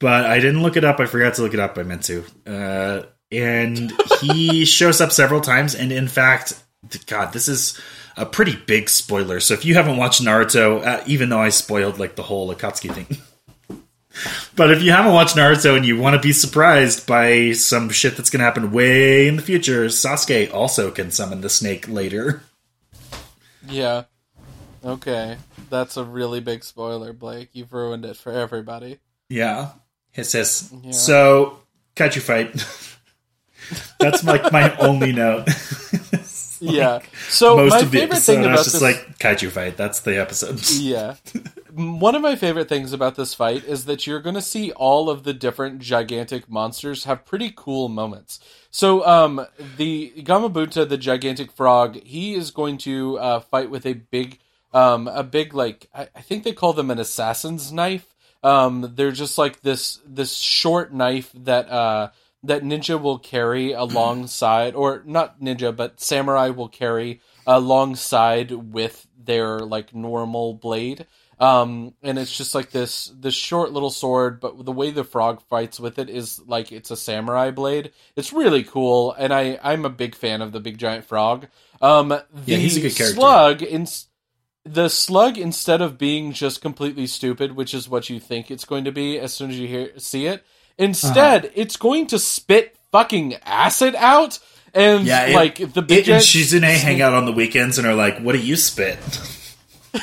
[0.00, 1.00] but I didn't look it up.
[1.00, 1.78] I forgot to look it up.
[1.78, 2.24] I meant to.
[2.46, 6.62] Uh, and he shows up several times, and in fact,
[7.06, 7.80] God, this is
[8.16, 9.40] a pretty big spoiler.
[9.40, 12.92] So if you haven't watched Naruto, uh, even though I spoiled like the whole Akatsuki
[12.92, 13.06] thing.
[14.56, 18.16] But if you haven't watched Naruto and you want to be surprised by some shit
[18.16, 22.42] that's going to happen way in the future, Sasuke also can summon the snake later.
[23.68, 24.04] Yeah.
[24.84, 25.38] Okay.
[25.70, 27.50] That's a really big spoiler, Blake.
[27.52, 28.98] You've ruined it for everybody.
[29.28, 29.70] Yeah.
[30.10, 30.72] Hiss hiss.
[30.82, 30.90] Yeah.
[30.92, 31.60] So,
[31.96, 32.52] Kaiju fight.
[33.98, 35.46] that's like my only note.
[36.62, 37.00] like yeah.
[37.28, 38.82] So most my of the favorite episode, thing about I was just this...
[38.82, 39.76] like kaiju fight.
[39.76, 40.60] That's the episode.
[40.70, 41.16] Yeah
[41.74, 45.08] one of my favorite things about this fight is that you're going to see all
[45.08, 48.40] of the different gigantic monsters have pretty cool moments.
[48.70, 49.46] So, um,
[49.76, 54.38] the Gamabunta, the gigantic frog, he is going to uh, fight with a big,
[54.74, 58.14] um, a big like I, I think they call them an assassin's knife.
[58.42, 62.10] Um, they're just like this this short knife that uh,
[62.42, 69.60] that ninja will carry alongside, or not ninja, but samurai will carry alongside with their
[69.60, 71.06] like normal blade.
[71.38, 75.42] Um, and it's just like this this short little sword, but the way the frog
[75.48, 77.92] fights with it is like it's a samurai blade.
[78.14, 81.48] It's really cool, and I I'm a big fan of the big giant frog.
[81.80, 83.16] Um, the yeah, he's a good character.
[83.16, 83.86] Slug in
[84.64, 88.84] the slug instead of being just completely stupid, which is what you think it's going
[88.84, 90.44] to be as soon as you hear see it,
[90.78, 91.54] instead uh-huh.
[91.56, 94.38] it's going to spit fucking acid out.
[94.74, 97.86] And yeah, it, like the big it, and Shizune hang out on the weekends and
[97.86, 98.98] are like, "What do you spit?"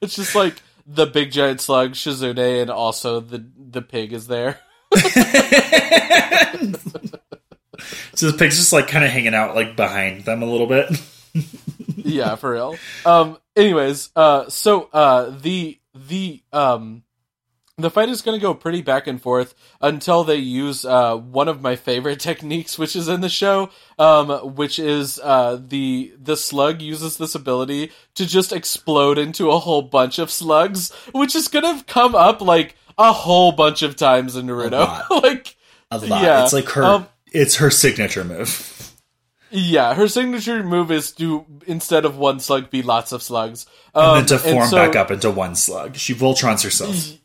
[0.00, 4.58] It's just like the big giant slug, Shizune, and also the the pig is there.
[8.14, 10.90] so the pig's just like kind of hanging out like behind them a little bit.
[11.96, 12.76] yeah, for real.
[13.04, 13.38] Um.
[13.56, 17.02] Anyways, uh, so uh, the the um
[17.78, 21.48] the fight is going to go pretty back and forth until they use uh, one
[21.48, 26.36] of my favorite techniques, which is in the show, um, which is uh, the the
[26.36, 31.48] slug uses this ability to just explode into a whole bunch of slugs, which is
[31.48, 35.08] going to come up like a whole bunch of times in Naruto.
[35.22, 35.56] like
[35.90, 36.22] a lot.
[36.22, 36.84] Yeah, it's like her.
[36.84, 38.74] Um, it's her signature move.
[39.50, 44.18] Yeah, her signature move is to instead of one slug be lots of slugs, um,
[44.18, 45.96] and then to um, form so, back up into one slug.
[45.96, 47.18] She Voltrons herself.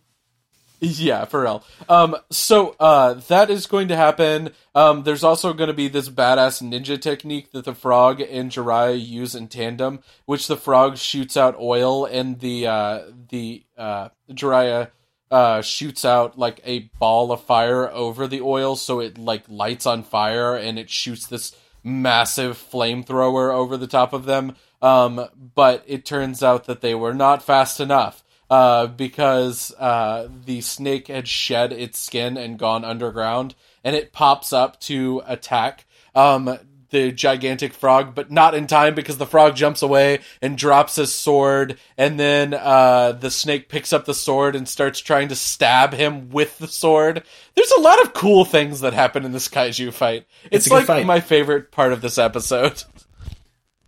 [1.03, 1.63] Yeah, for real.
[1.88, 4.51] Um, so uh, that is going to happen.
[4.75, 9.03] Um, there's also going to be this badass ninja technique that the frog and Jiraiya
[9.03, 14.91] use in tandem, which the frog shoots out oil and the uh, the uh, Jiraiya
[15.31, 19.86] uh, shoots out like a ball of fire over the oil, so it like lights
[19.86, 24.55] on fire and it shoots this massive flamethrower over the top of them.
[24.81, 30.61] Um, but it turns out that they were not fast enough uh, because uh, the
[30.61, 35.85] snake had shed its skin and gone underground, and it pops up to attack
[36.15, 36.57] um,
[36.93, 41.11] the gigantic frog, but not in time because the frog jumps away and drops his
[41.11, 45.93] sword, and then uh, the snake picks up the sword and starts trying to stab
[45.93, 47.23] him with the sword.
[47.55, 50.27] There's a lot of cool things that happen in this kaiju fight.
[50.51, 51.05] It's, it's like fight.
[51.07, 52.83] my favorite part of this episode.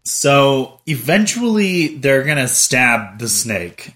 [0.04, 3.94] So eventually, they're gonna stab the snake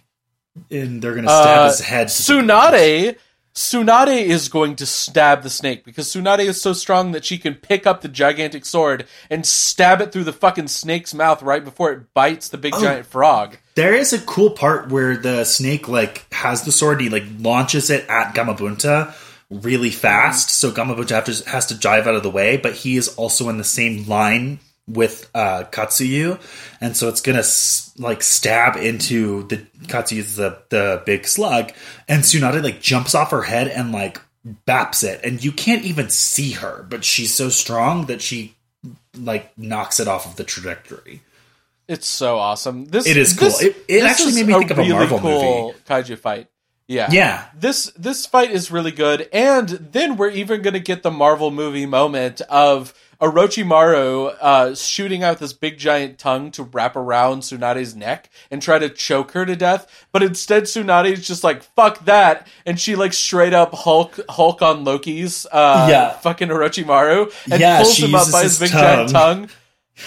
[0.70, 2.08] and they're going to stab uh, his head.
[2.08, 3.18] Tsunade,
[3.54, 7.56] Tsunade is going to stab the snake because Tsunade is so strong that she can
[7.56, 11.92] pick up the gigantic sword and stab it through the fucking snake's mouth right before
[11.92, 13.58] it bites the big oh, giant frog.
[13.76, 17.90] There is a cool part where the snake like has the sword, he like launches
[17.90, 19.14] it at Gamabunta
[19.50, 22.98] really fast, so Gamabunta has to, has to drive out of the way, but he
[22.98, 24.60] is also in the same line
[24.90, 26.40] with uh, Katsuyu,
[26.82, 31.72] and so it's gonna s- like stab into the Katsuyu's the the big slug,
[32.08, 34.20] and Tsunade like jumps off her head and like
[34.68, 38.56] baps it, and you can't even see her, but she's so strong that she
[39.18, 41.22] like knocks it off of the trajectory.
[41.88, 42.86] It's so awesome.
[42.86, 43.50] This It is cool.
[43.50, 46.48] this- It- it actually made me think of a Marvel cool kaiju fight.
[46.88, 47.46] Yeah, Yeah.
[47.60, 51.52] This this fight is really good, and then we're even going to get the Marvel
[51.52, 57.96] movie moment of Orochimaru uh, shooting out this big giant tongue to wrap around Tsunade's
[57.96, 60.06] neck and try to choke her to death.
[60.12, 64.84] But instead, Tsunade's just like "fuck that," and she like straight up Hulk Hulk on
[64.86, 66.12] Loki's uh, Yeah.
[66.12, 69.48] fucking Orochimaru and Yeah, pulls him up by his big giant tongue.
[69.48, 69.50] tongue.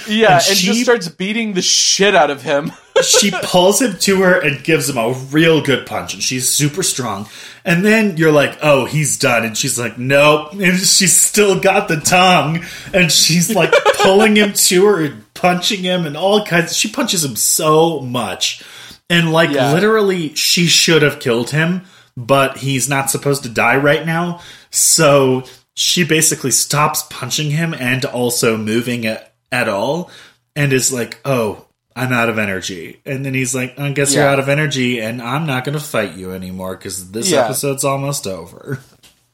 [0.09, 2.73] Yeah, And and, she- just starts beating the shit out of him.
[3.03, 6.83] She pulls him to her and gives him a real good punch, and she's super
[6.83, 7.29] strong.
[7.65, 11.89] And then you're like, "Oh, he's done," and she's like, "Nope," and she's still got
[11.89, 13.73] the tongue, and she's like
[14.03, 16.77] pulling him to her and punching him and all kinds.
[16.77, 18.63] She punches him so much,
[19.09, 19.73] and like Yeah.
[19.73, 21.83] literally, she should have killed him,
[22.17, 24.41] but he's not supposed to die right now,
[24.71, 30.11] so she basically stops punching him and also moving at, at all,
[30.55, 33.01] and is like, "Oh." I'm out of energy.
[33.05, 35.85] And then he's like, I guess you're out of energy, and I'm not going to
[35.85, 37.45] fight you anymore because this Yeah.
[37.45, 38.81] episode's almost over.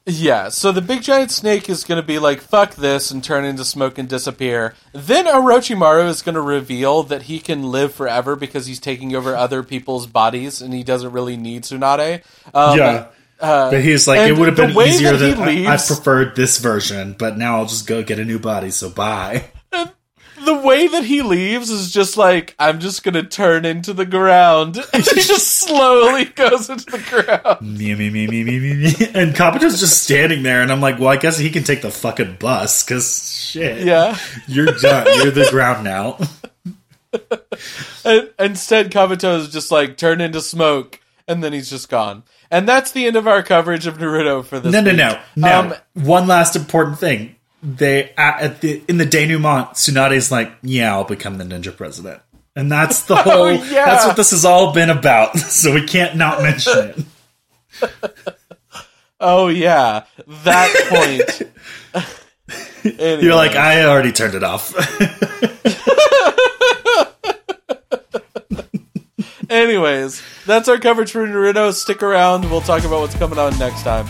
[0.05, 3.45] Yeah, so the big giant snake is going to be like, fuck this, and turn
[3.45, 4.73] into smoke and disappear.
[4.91, 9.35] Then Orochimaru is going to reveal that he can live forever because he's taking over
[9.35, 12.23] other people's bodies and he doesn't really need Tsunade.
[12.55, 13.07] Um, yeah.
[13.39, 17.15] but he's like, it would have been easier he that I, I preferred this version,
[17.17, 19.45] but now I'll just go get a new body, so bye.
[20.45, 24.77] The way that he leaves is just like, I'm just to turn into the ground.
[24.93, 27.77] And he just slowly goes into the ground.
[27.77, 28.87] me, me, me, me, me, me, me.
[29.13, 31.91] And Kabuto's just standing there, and I'm like, well, I guess he can take the
[31.91, 33.85] fucking bus, because shit.
[33.85, 34.17] Yeah.
[34.47, 35.07] You're done.
[35.17, 36.17] You're the ground now.
[38.05, 40.99] And instead, Kabuto is just like, turn into smoke.
[41.27, 42.23] And then he's just gone.
[42.49, 45.59] And that's the end of our coverage of Naruto for this No, no, no, no.
[45.59, 47.35] Um, One last important thing.
[47.61, 52.21] They at, at the in the denouement, Tsunade's like, "Yeah, I'll become the ninja president,"
[52.55, 53.41] and that's the oh, whole.
[53.43, 53.85] Oh, yeah.
[53.85, 55.37] That's what this has all been about.
[55.49, 57.05] So we can't not mention
[57.81, 57.89] it.
[59.19, 61.41] Oh yeah, that point.
[62.85, 63.21] Anyway.
[63.23, 64.73] You're like, I already turned it off.
[69.49, 71.73] Anyways, that's our coverage for Naruto.
[71.73, 72.49] Stick around.
[72.49, 74.07] We'll talk about what's coming on next time.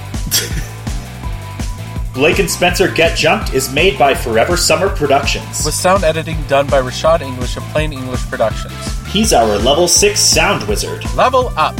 [2.20, 5.64] Blake and Spencer Get Jumped is made by Forever Summer Productions.
[5.64, 8.74] With sound editing done by Rashad English of Plain English Productions.
[9.08, 11.02] He's our level six sound wizard.
[11.16, 11.76] Level up.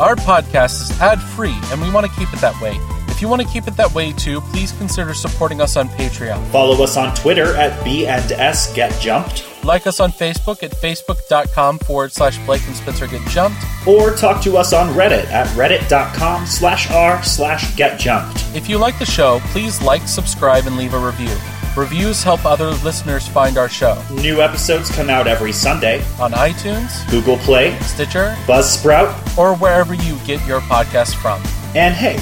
[0.00, 2.76] Our podcast is ad free, and we want to keep it that way.
[3.06, 6.44] If you want to keep it that way too, please consider supporting us on Patreon.
[6.48, 10.70] Follow us on Twitter at B and S Get Jumped, Like us on Facebook at
[10.70, 13.58] facebook.com forward slash Blake and Spencer Get Jumped.
[13.84, 18.44] or talk to us on Reddit at reddit.com slash r slash Get Jumped.
[18.54, 21.34] If you like the show, please like, subscribe, and leave a review.
[21.76, 25.98] Reviews help other listeners find our show New episodes come out every Sunday.
[26.20, 31.42] on iTunes, Google Play, Stitcher, Buzzsprout, or wherever you get your podcast from.
[31.74, 32.16] and hey,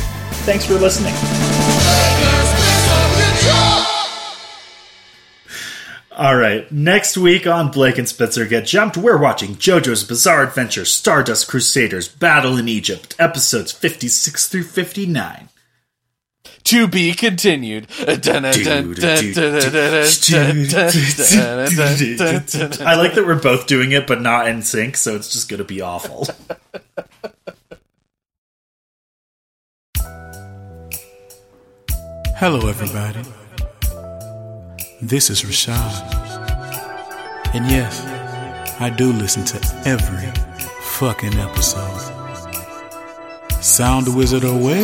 [0.46, 1.14] thanks for listening.
[6.16, 10.84] All right, next week on Blake and Spencer Get Jumped, we're watching JoJo's Bizarre Adventure
[10.84, 15.48] Stardust Crusaders Battle in Egypt, episodes 56 through 59.
[16.64, 17.88] To be continued.
[22.80, 25.58] I like that we're both doing it, but not in sync, so it's just going
[25.58, 26.28] to be awful.
[32.36, 33.24] Hello, everybody.
[35.06, 35.92] This is Rashad.
[37.52, 38.00] And yes,
[38.80, 40.32] I do listen to every
[40.98, 42.00] fucking episode.
[43.60, 44.80] Sound Wizard away.